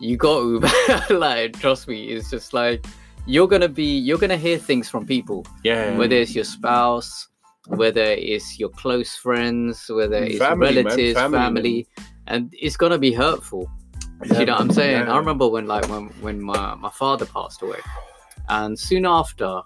[0.00, 2.04] you got to like trust me.
[2.06, 2.84] It's just like
[3.26, 5.96] you're gonna be you're gonna hear things from people, Yeah.
[5.96, 7.28] whether it's your spouse,
[7.66, 11.86] whether it's your close friends, whether it's Family, relatives, family, family,
[12.26, 13.70] and it's gonna be hurtful.
[14.24, 15.06] you know what I'm saying?
[15.06, 15.12] Yeah.
[15.12, 17.78] I remember when like when when my, my father passed away,
[18.48, 19.60] and soon after,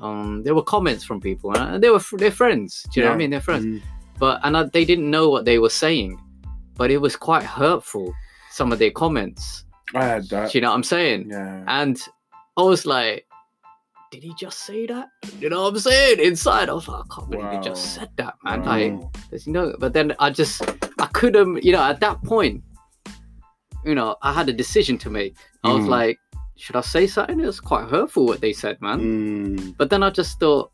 [0.00, 2.84] um, there were comments from people, and they were they're friends.
[2.92, 3.30] Do you know what I mean?
[3.30, 3.82] They're friends Mm.
[4.18, 6.18] but and I, they didn't know what they were saying
[6.78, 8.12] but it was quite hurtful
[8.50, 9.64] some of their comments
[9.94, 10.50] I had that.
[10.52, 11.64] do you know what i'm saying Yeah.
[11.68, 12.00] and
[12.56, 13.26] i was like
[14.12, 15.08] did he just say that
[15.40, 18.10] you know what i'm saying inside i was like i can't believe he just said
[18.16, 18.66] that man Wow.
[18.76, 20.62] like there's no but then i just
[20.98, 22.62] i couldn't you know at that point
[23.84, 25.88] you know i had a decision to make i was Mm.
[25.88, 26.18] like
[26.56, 29.76] should i say something it was quite hurtful what they said man Mm.
[29.76, 30.72] but then I just thought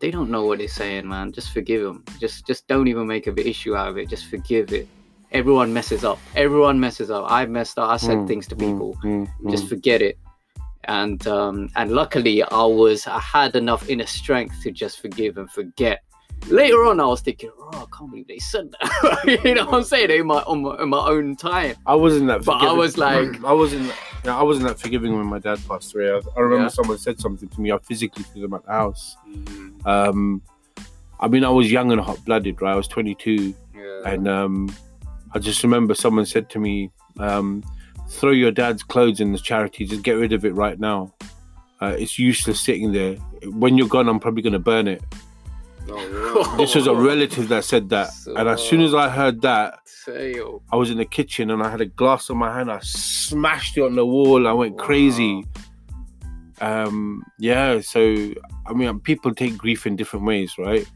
[0.00, 1.32] they don't know what they're saying, man.
[1.32, 2.04] Just forgive them.
[2.20, 4.08] Just just don't even make a big issue out of it.
[4.08, 4.86] Just forgive it.
[5.34, 6.18] Everyone messes up.
[6.36, 7.24] Everyone messes up.
[7.28, 7.90] I messed up.
[7.90, 8.96] I said Mm, things to mm, people.
[9.02, 9.68] mm, Just mm.
[9.68, 10.16] forget it.
[10.84, 15.50] And um and luckily I was I had enough inner strength to just forgive and
[15.50, 16.02] forget.
[16.48, 19.40] Later on, I was thinking, oh, I can't believe they said that.
[19.44, 20.10] you know what I'm saying?
[20.10, 21.74] In my, on my in my own time.
[21.86, 22.44] I wasn't that.
[22.44, 22.78] But I forgiving.
[22.78, 23.92] was like- I wasn't.
[24.26, 26.10] Yeah, I wasn't that forgiving when my dad passed away.
[26.10, 26.68] I, I remember Yeah.
[26.68, 27.72] someone said something to me.
[27.72, 29.16] I physically threw them at the house.
[29.28, 29.86] Mm.
[29.86, 30.42] Um,
[31.18, 32.72] I mean, I was young and hot blooded, right?
[32.72, 34.00] I was 22, Yeah.
[34.12, 34.68] and um,
[35.34, 37.64] I just remember someone said to me, um,
[38.08, 39.84] "Throw your dad's clothes in the charity.
[39.84, 41.12] Just get rid of it right now.
[41.82, 43.16] Uh, it's useless sitting there.
[43.46, 45.02] When you're gone, I'm probably going to burn it."
[45.88, 49.80] Oh, This was a relative that said that, and as soon as I heard that,
[49.84, 50.62] Sale.
[50.72, 52.70] I was in the kitchen and I had a glass on my hand.
[52.70, 54.46] I smashed it on the wall.
[54.46, 55.44] I went crazy.
[56.60, 57.80] Um, yeah.
[57.80, 58.32] So
[58.66, 60.86] I mean, people take grief in different ways, right?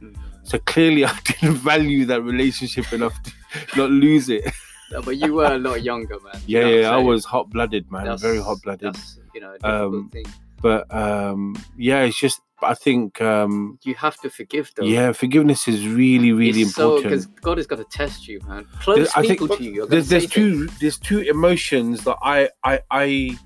[0.45, 3.33] So clearly, I didn't value that relationship enough to
[3.77, 4.45] not lose it.
[4.91, 6.41] No, but you were a lot younger, man.
[6.47, 6.91] Yeah, You know yeah.
[6.97, 8.05] I was hot blooded, man.
[8.05, 8.97] That's- Very hot blooded.
[9.35, 10.25] You know a Um, thing.
[10.63, 14.87] But um, yeah, it's just I think um, You have to forgive them.
[14.87, 17.05] yeah, forgiveness is really, really It's important.
[17.05, 18.65] because God has got to test you, man.
[18.81, 19.87] Close I think- people to you.
[19.87, 20.33] there's there's things.
[20.33, 23.39] two there's two emotions that I I I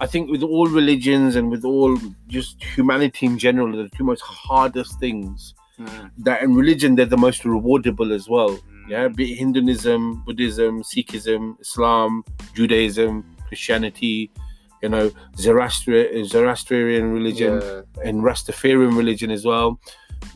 [0.00, 1.98] I think with all religions and with all
[2.28, 5.54] just humanity in general, are the two most hardest things.
[5.78, 8.50] Mm, That in religion they're the most rewardable as well.
[8.56, 8.73] mm.
[8.88, 12.22] Yeah, be it Hinduism, Buddhism, Sikhism, Islam,
[12.54, 14.30] Judaism, Christianity,
[14.82, 17.82] you know, Zoroaster, Zoroastrian religion Yeah.
[18.04, 19.80] and Rastafarian religion as well.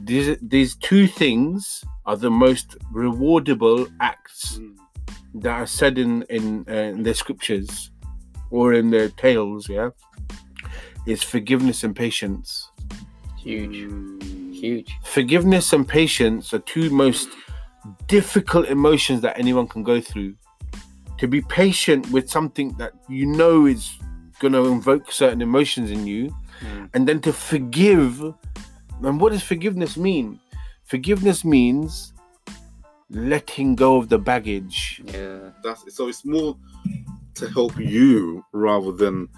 [0.01, 4.76] These these two things are the most rewardable acts Mm.
[5.42, 7.90] that are said in in, uh, in their scriptures
[8.51, 9.68] or in their tales.
[9.68, 9.90] Yeah,
[11.07, 12.70] is forgiveness and patience.
[13.38, 14.55] Huge, Mm.
[14.55, 14.90] huge.
[15.05, 17.28] Forgiveness and patience are two most
[18.07, 20.35] difficult emotions that anyone can go through.
[21.18, 23.99] to be patient with something that you know is
[24.39, 26.91] going to invoke certain emotions in you, Mm.
[26.95, 28.22] and then to forgive.
[29.03, 30.39] And what does forgiveness mean?
[30.85, 32.12] Forgiveness means
[33.11, 35.03] letting go of the baggage.
[35.07, 35.51] Yeah.
[35.64, 36.57] That's so it's more
[37.35, 39.29] to help you rather than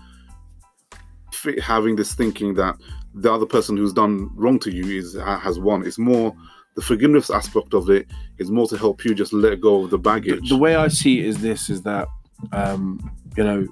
[1.62, 2.76] having this thinking that
[3.14, 5.86] the other person who's done wrong to you is has won.
[5.86, 6.36] It's more
[6.76, 8.06] the forgiveness aspect of it
[8.38, 10.48] is more to help you just let go of the The, baggage.
[10.48, 12.06] the way I see it is this: is that
[12.52, 13.66] um, you know,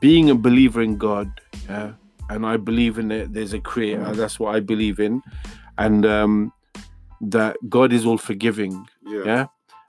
[0.00, 1.30] being a believer in God,
[1.68, 1.92] yeah,
[2.30, 3.32] and I believe in it.
[3.32, 4.12] There's a creator.
[4.14, 5.22] That's what I believe in,
[5.78, 6.52] and um,
[7.20, 8.86] that God is all forgiving.
[9.06, 9.22] yeah.
[9.24, 9.46] yeah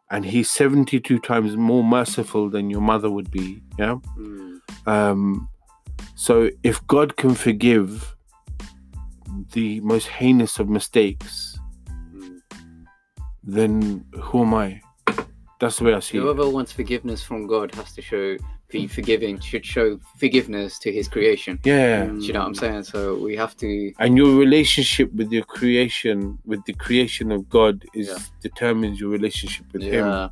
[0.10, 5.50] and he's 72 times more merciful than your mother would be yeah Mm, um
[6.16, 8.16] so if god can forgive
[9.52, 11.57] the most heinous of mistakes.
[13.48, 14.80] Then who am i
[15.60, 18.38] that's the way i see it Whoever wants forgiveness from God has to show
[18.70, 21.58] be forgiving, should show forgiveness to his creation.
[21.64, 22.84] yeah Do you know what I'm saying?
[22.84, 27.86] So we have to and your relationship with your creation with the creation of god
[27.94, 28.18] is Yeah.
[28.42, 30.28] determines your relationship with him yeah.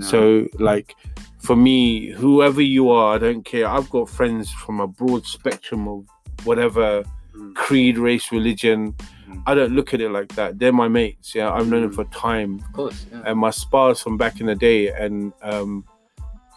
[0.00, 0.94] So, like,
[1.38, 3.66] for me, whoever you are, I don't care.
[3.66, 5.98] I've got friends from a broad spectrum of
[6.44, 7.02] whatever
[7.36, 7.54] Mm.
[7.56, 8.94] creed, race, religion.
[9.28, 9.42] Mm.
[9.46, 10.58] I don't look at it like that.
[10.58, 11.34] They're my mates.
[11.34, 11.94] Yeah, I've known them Mm.
[11.96, 13.06] for time, Of course.
[13.12, 13.22] Yeah.
[13.26, 14.88] and my spars from back in the day.
[14.92, 15.84] And um,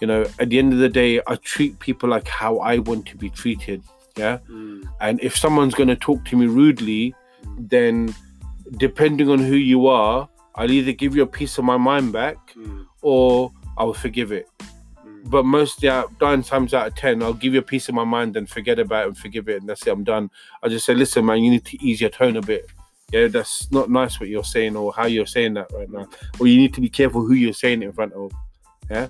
[0.02, 3.06] you know, at the end of the day, I treat people like how I want
[3.08, 3.82] to be treated.
[4.18, 7.16] Yeah, Mm, and if someone's going to talk to me rudely,
[7.58, 8.14] then
[8.78, 12.38] depending on who you are, I'll either give you a piece of my mind back
[12.56, 14.48] mm, or I'll forgive it.
[15.26, 18.04] But most yeah, nine times out of ten, I'll give you a piece of my
[18.04, 19.92] mind and forget about it and forgive it, and that's it.
[19.92, 20.30] I'm done.
[20.64, 22.68] I just say, listen, man, you need to ease your tone a bit.
[23.12, 26.08] Yeah, that's not nice what you're saying or how you're saying that right now.
[26.40, 28.32] Or you need to be careful who you're saying it in front of.
[28.90, 29.08] Yeah,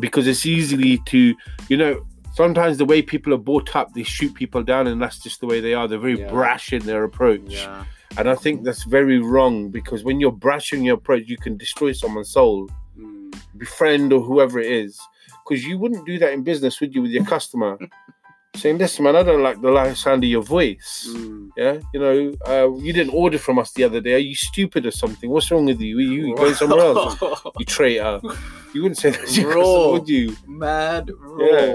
[0.00, 1.34] because it's easily to,
[1.68, 5.18] you know, sometimes the way people are brought up, they shoot people down, and that's
[5.18, 5.86] just the way they are.
[5.86, 6.30] They're very Yeah.
[6.30, 7.42] brash in their approach.
[7.46, 7.84] yeah.
[8.18, 11.56] And I think that's very wrong because when you're brash in your approach, you can
[11.56, 12.68] destroy someone's soul
[12.98, 15.00] Mm, befriend or whoever it is
[15.44, 17.78] because you wouldn't do that in business would you with your customer
[18.56, 21.48] saying listen man i don't like the sound of your voice mm.
[21.56, 24.84] yeah you know uh, you didn't order from us the other day are you stupid
[24.84, 27.18] or something what's wrong with you you, you going somewhere else
[27.58, 28.20] you traitor
[28.74, 29.62] you wouldn't say that to your Raw.
[29.62, 31.46] customer would you Mad raw.
[31.46, 31.74] Yeah.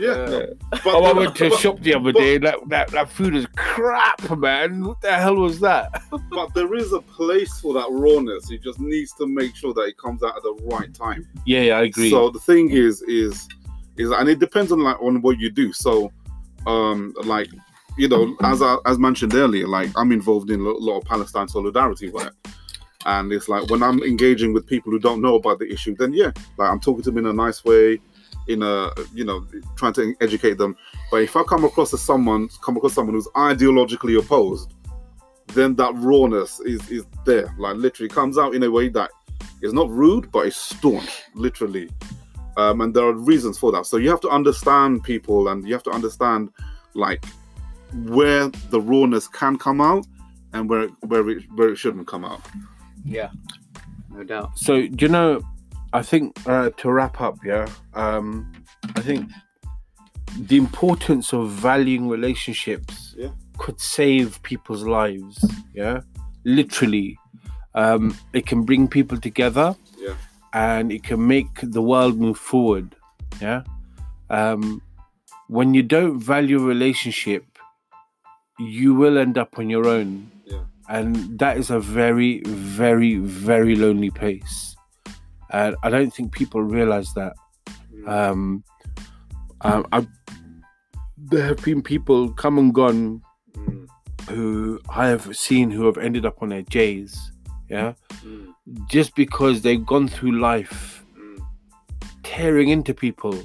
[0.00, 0.30] Yeah.
[0.30, 0.46] Yeah.
[0.70, 3.34] But oh i went to a shop the other but- day that, that that food
[3.36, 7.88] is crap man what the hell was that But there is a place for that
[7.90, 8.50] rawness.
[8.50, 11.28] It just needs to make sure that it comes out at the right time.
[11.44, 13.46] yeah yeah i agree So the thing is, is,
[13.96, 15.72] is, and it depends on like on what you do.
[15.72, 16.10] So,
[16.66, 17.48] um, like,
[17.98, 21.48] you know, as I, as mentioned earlier, like I'm involved in a lot of Palestine
[21.48, 22.34] solidarity work,
[23.04, 26.12] and it's like when I'm engaging with people who don't know about the issue, then
[26.12, 27.98] yeah, like I'm talking to them in a nice way,
[28.48, 30.76] in a you know, trying to educate them.
[31.10, 34.74] But if I come across as someone, come across someone who's ideologically opposed,
[35.48, 37.54] then that rawness is is there.
[37.58, 39.10] Like literally comes out in a way that
[39.62, 41.90] is not rude, but it's staunch, literally.
[42.56, 43.86] Um, and there are reasons for that.
[43.86, 46.50] So you have to understand people, and you have to understand
[46.94, 47.24] like
[48.06, 50.06] where the rawness can come out
[50.52, 52.40] and where where it where it shouldn't come out.
[53.04, 53.30] Yeah.
[54.10, 54.58] No doubt.
[54.58, 55.40] So do you know?
[55.92, 57.66] I think uh, to wrap up, yeah.
[57.94, 58.52] Um,
[58.96, 59.30] I think
[60.38, 63.30] the importance of valuing relationships Yeah.
[63.58, 65.44] could save people's lives.
[65.74, 66.00] Yeah,
[66.44, 67.18] literally,
[67.74, 69.74] um, it can bring people together.
[69.98, 70.14] Yeah.
[70.52, 72.96] and it can make the world move forward.
[73.40, 73.62] Yeah,
[74.30, 74.82] um,
[75.46, 77.44] when you don't value a relationship,
[78.58, 80.64] you will end up on your own Yeah.
[80.88, 84.74] and that is a very very very lonely place
[85.52, 87.34] and i don't think people realize that
[88.06, 88.64] um,
[89.62, 90.06] um I,
[91.16, 93.22] there have been people come and gone
[93.56, 93.88] Mm,
[94.28, 97.32] who i have seen who have ended up on their j's
[97.70, 97.94] yeah?
[98.24, 98.52] Mm,
[98.88, 101.38] just because they've gone through life mm,
[102.22, 103.38] tearing into people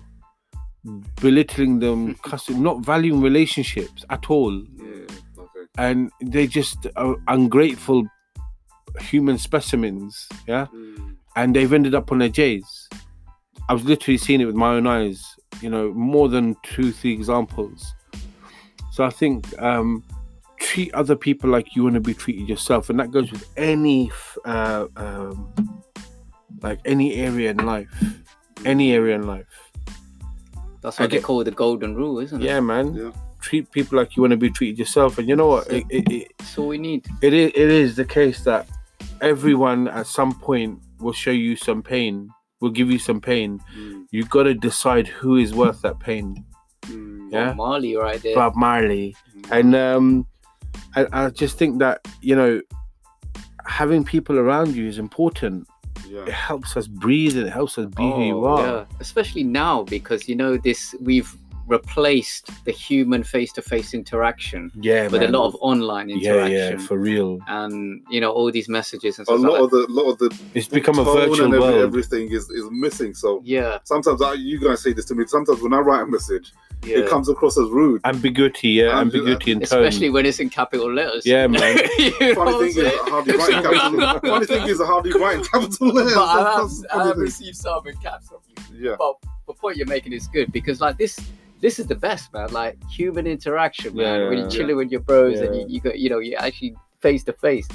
[1.22, 4.54] belittling them cussing not valuing relationships at all.
[4.54, 5.06] Yeah,
[5.38, 5.66] okay.
[5.78, 8.04] and they just are ungrateful
[9.00, 10.68] human specimens yeah?
[10.74, 12.90] Mm, and they've ended up on their J's.
[13.68, 15.24] I was literally seeing it with my own eyes,
[15.62, 17.94] you know, more than two, three examples.
[18.92, 20.04] So I think um,
[20.60, 24.12] treat other people like you want to be treated yourself, and that goes with any,
[24.46, 25.84] uh, um,
[26.62, 27.92] like any area in life,
[28.66, 29.48] any area in life.
[30.82, 32.46] That's what I they call the golden rule, isn't it?
[32.46, 32.94] Yeah, man.
[32.94, 33.12] Yeah.
[33.42, 35.72] Treat people like you want to be treated yourself, and you know what?
[35.72, 37.06] It, it, it, That's all we need.
[37.22, 38.68] it is it is the case that
[39.22, 42.30] everyone at some point will show you some pain
[42.62, 43.60] will give you some pain.
[43.78, 46.44] Mm, You got to decide who is worth that pain.
[46.88, 47.54] mm, Yeah.
[47.54, 48.34] Marley right there.
[48.34, 49.52] Bob Marley, mm.
[49.52, 50.26] and um,
[50.96, 52.62] I, I just think that you know,
[53.68, 55.68] having people around you is important.
[56.10, 57.36] It helps us breathe.
[57.38, 58.66] It helps us be who you Oh, are.
[58.68, 61.36] Yeah, especially now because you know this we've
[61.68, 65.34] replaced the human face-to-face interaction Yeah, with man.
[65.34, 66.52] a lot of online interaction.
[66.52, 67.40] yeah, yeah, for real.
[67.48, 70.18] and you know all these messages and A stuff lot like of the lot of
[70.20, 71.82] the It's become a tone virtual and every- world.
[71.82, 73.14] everything is, is missing.
[73.14, 75.26] So yeah sometimes I, you guys say this to me.
[75.28, 76.54] Sometimes when I write a message,
[76.86, 78.02] yeah it comes across as rude.
[78.06, 79.64] Ambiguity, yeah, And- uh, ambiguity in tone.
[79.86, 81.78] especially when it's in capital letters Yeah, man.
[81.98, 83.00] You know what I'm Funny thing is, saying?
[83.06, 84.20] I hardly write in capital.
[84.32, 86.14] funny thing is, I hardly write capital letters.
[86.16, 88.40] but I have, that's I have received some in caps from
[88.74, 89.16] you Yeah, but
[89.48, 91.20] the point you're making is good because like this
[91.66, 94.58] this is the best man like human interaction man Yeah, when you're yeah.
[94.58, 96.74] chilling with your bros and you, you got you know you actually
[97.06, 97.68] face to face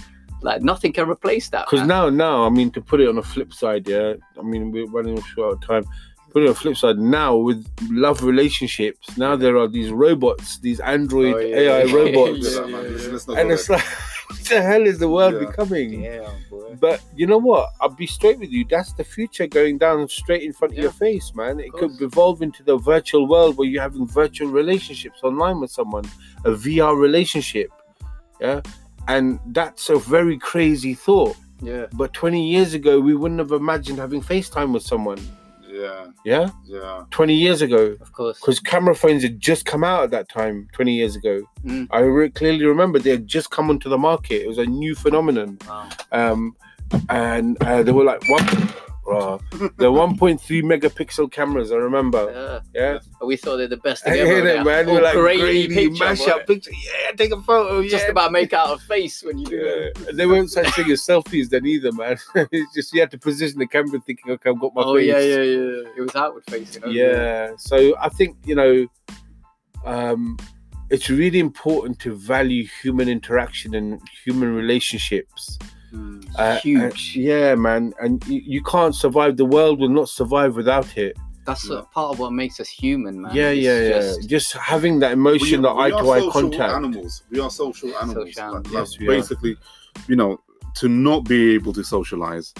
[0.49, 3.27] like nothing can replace that Because now, now, I mean, to put it on a
[3.33, 5.85] flip side, yeah, I mean, we're running short of time.
[6.33, 7.61] Put it on the flip side, now with
[8.07, 11.95] love relationships, now there are these robots, these Android Oh, yeah, AI yeah.
[12.01, 12.39] robots.
[12.55, 13.13] Yeah, Yeah, yeah, let's- yeah.
[13.13, 13.95] let's not And it's like, what
[14.49, 15.47] the hell is the world Yeah.
[15.49, 16.03] becoming?
[16.03, 17.71] yeah boy But you know what?
[17.81, 18.65] I'll be straight with you.
[18.69, 21.61] That's the future going down straight in front of your face, man.
[21.61, 26.05] It could evolve into the virtual world where you're having virtual relationships online with someone,
[26.45, 27.71] a VR relationship.
[28.41, 28.61] Yeah.
[29.09, 31.37] And that's a very crazy thought.
[31.63, 35.19] yeah But 20 years ago, we wouldn't have imagined having FaceTime with someone.
[35.81, 36.51] Yeah, Yeah.
[36.67, 37.05] yeah.
[37.11, 37.97] 20 years ago.
[38.01, 41.43] of course Because camera phones had just come out at that time, 20 years ago.
[41.65, 41.89] Mm.
[41.91, 44.43] I re- clearly remember they had just come onto the market.
[44.45, 45.59] It was a new phenomenon.
[45.69, 45.89] wow.
[46.13, 46.57] Um,
[47.09, 48.47] and uh, they were like, one,
[49.13, 52.63] uh, the 1.3 megapixel cameras, I remember.
[52.75, 52.99] yeah Yeah.
[53.27, 54.87] we thought they're the best I thing hate ever it, man.
[54.87, 56.71] We're like, grainy grainy, picture, mash-up picture.
[56.73, 57.87] Yeah, take a photo.
[57.89, 60.11] just about make out a face when you do it Yeah.
[60.15, 62.17] There weren't such thing as selfies then either, man.
[62.53, 64.89] it's just you had to position the camera thinking, okay, I've got my face.
[64.89, 65.07] oh face.
[65.09, 66.83] yeah yeah yeah it was outward facing?
[66.91, 67.53] Yeah.
[67.59, 68.87] So I think you know,
[69.85, 70.39] um,
[70.91, 75.59] it's really important to value human interaction and human relationships.
[75.93, 76.25] Mm.
[76.39, 77.17] Uh, Huge.
[77.17, 77.93] uh, yeah, man.
[78.01, 79.37] And you, you can't survive.
[79.37, 81.17] The world will not survive without it.
[81.47, 81.79] that's Yeah.
[81.79, 83.89] a part of what makes us human man yeah, It's yeah, yeah.
[84.01, 86.75] just- Just, having that emotion, We- that eye to eye contact.
[86.75, 87.23] Animals.
[87.31, 88.29] We are social animals.
[88.29, 88.67] Social animals.
[88.67, 89.11] like Yes, we are.
[89.17, 89.57] basically,
[90.07, 90.39] you know,
[90.77, 92.55] to not be able to socialize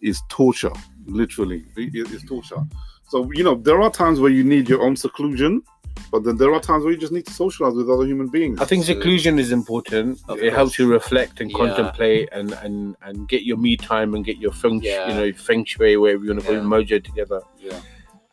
[0.00, 0.70] is torture.
[1.06, 2.62] Literally, It- it- it's torture.
[3.08, 5.62] So you know, there are times where you need your own seclusion,
[6.10, 8.60] but then there are times where you just need to socialize with other human beings.
[8.60, 9.02] I think Absolutely.
[9.02, 10.20] seclusion is important.
[10.28, 11.56] Of it helps you reflect and Yeah.
[11.58, 15.08] contemplate and, and and get your me time and get your feng, Yeah.
[15.08, 16.60] you know, feng shui, wherever you want to put Yeah.
[16.60, 17.40] it, mojo together.
[17.58, 17.80] Yeah.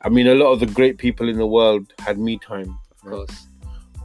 [0.02, 2.78] I mean, a lot of the great people in the world had me time.
[2.92, 3.48] of course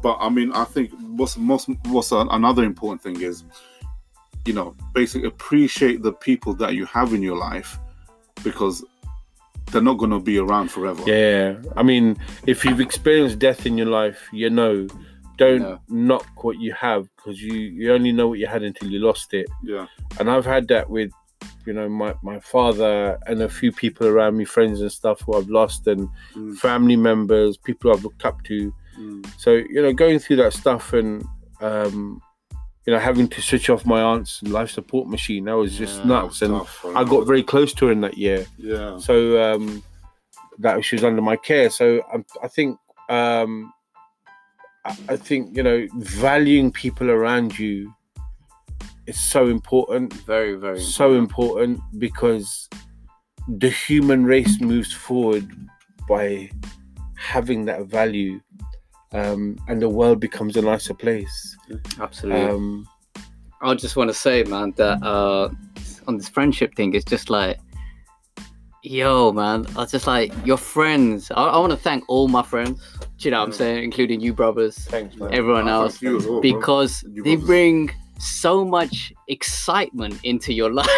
[0.03, 3.45] But I mean, I think what's most what's another important thing is,
[4.47, 7.79] you know, basically appreciate the people that you have in your life
[8.43, 8.83] because
[9.73, 11.03] they're not going to be around forever.
[11.07, 12.17] Yeah, I mean,
[12.47, 14.87] if you've experienced death in your life, you know,
[15.39, 15.81] don't No.
[15.89, 19.33] knock what you have because you you only know what you had until you lost
[19.35, 19.49] it.
[19.63, 19.87] Yeah.
[20.19, 21.11] And I've had that with,
[21.67, 25.35] you know, my my father and a few people around me, friends and stuff who
[25.39, 26.57] I've lost, and Mm.
[26.57, 28.73] family members, people I've looked up to.
[28.99, 29.27] Mm.
[29.39, 31.25] So you know, going through that stuff and.
[31.63, 32.21] um
[32.87, 36.07] you know, having to switch off my aunt's life support machine, that was just Yeah,
[36.07, 36.43] nuts.
[36.43, 38.47] And tough, I got very close to her in that year.
[38.57, 38.99] Yeah.
[38.99, 39.83] so um
[40.59, 41.71] that she was under my care.
[41.71, 42.79] So I, I think
[43.09, 43.73] um
[44.85, 47.93] I, I think you know valuing people around you
[49.07, 50.13] is so important.
[50.13, 52.69] Very very so important because
[53.49, 55.49] the human race moves forward
[56.09, 56.51] by
[57.17, 58.41] having that value
[59.13, 61.57] um and the world becomes a nicer place
[62.01, 62.87] absolutely um
[63.63, 65.51] I just want to say, man, that uh,
[66.09, 67.59] on this friendship thing, it's just like,
[68.83, 71.31] yo, man, I was just like, your friends.
[71.31, 72.81] I, I want to thank all my friends,
[73.19, 76.03] do you know what I'm saying, including you brothers, thanks man everyone I else, thank
[76.03, 76.41] you as well, bro.
[76.41, 77.47] because You they brothers.
[77.47, 80.89] bring so much excitement into your life.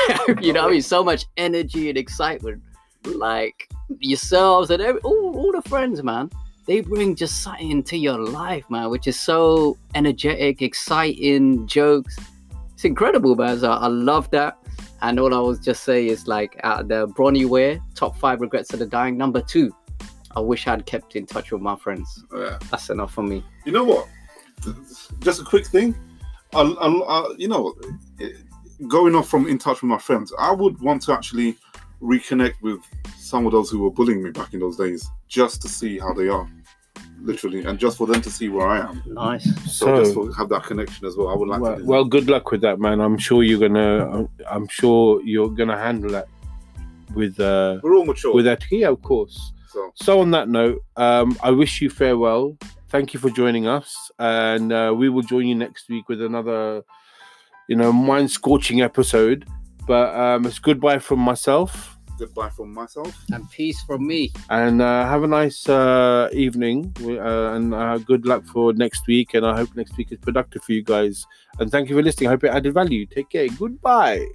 [0.41, 0.83] you know what I mean?
[0.83, 2.63] So much energy and excitement.
[3.05, 6.31] Like yourselves and every, all, all the friends, man.
[6.67, 12.17] They bring just something into your life, man, which is so energetic, exciting, jokes.
[12.75, 13.59] It's incredible, man.
[13.59, 14.59] So I love that.
[15.03, 18.73] And all I was just say is like uh, the Bronnie Ware top five regrets
[18.73, 19.17] of the dying.
[19.17, 19.75] Number two,
[20.37, 22.25] I wish I'd kept in touch with my friends.
[22.33, 22.59] Yeah.
[22.71, 23.45] That's enough for me.
[23.65, 24.09] You know what?
[25.19, 25.97] Just a quick thing.
[26.55, 27.75] I, I, I, you know,
[28.87, 31.57] going off from in touch with my friends, I would want to actually
[32.03, 32.81] reconnect with
[33.17, 36.13] some of those who were bullying me back in those days, just to see how
[36.13, 36.49] they are,
[37.21, 39.03] literally, and just for them to see where I am.
[39.07, 39.45] Nice.
[39.73, 41.29] So, So- just for have that connection as well.
[41.29, 41.85] I would like well, to.
[41.85, 43.01] Well, good luck with that, man.
[43.01, 44.29] I'm sure you're gonna.
[44.51, 46.29] I'm sure you're gonna handle that
[47.15, 48.35] with uh, We're all mature.
[48.35, 48.65] with that.
[48.71, 49.53] Yeah, of course.
[49.69, 52.57] so So on that note, um, I wish you farewell.
[52.89, 56.83] Thank you for joining us, and uh, we will join you next week with another,
[57.69, 59.47] you know, mind scorching episode.
[59.87, 61.92] But um, it's goodbye from myself,
[62.23, 63.13] goodbye from myself.
[63.33, 64.33] And peace from me.
[64.51, 69.35] and uh, have a nice uh, evening, uh, and uh, good luck for next week.
[69.35, 71.27] And I hope next week is productive for you guys.
[71.59, 72.29] And thank you for listening.
[72.29, 73.07] I hope it added value.
[73.07, 73.49] Take care.
[73.59, 74.27] Goodbye.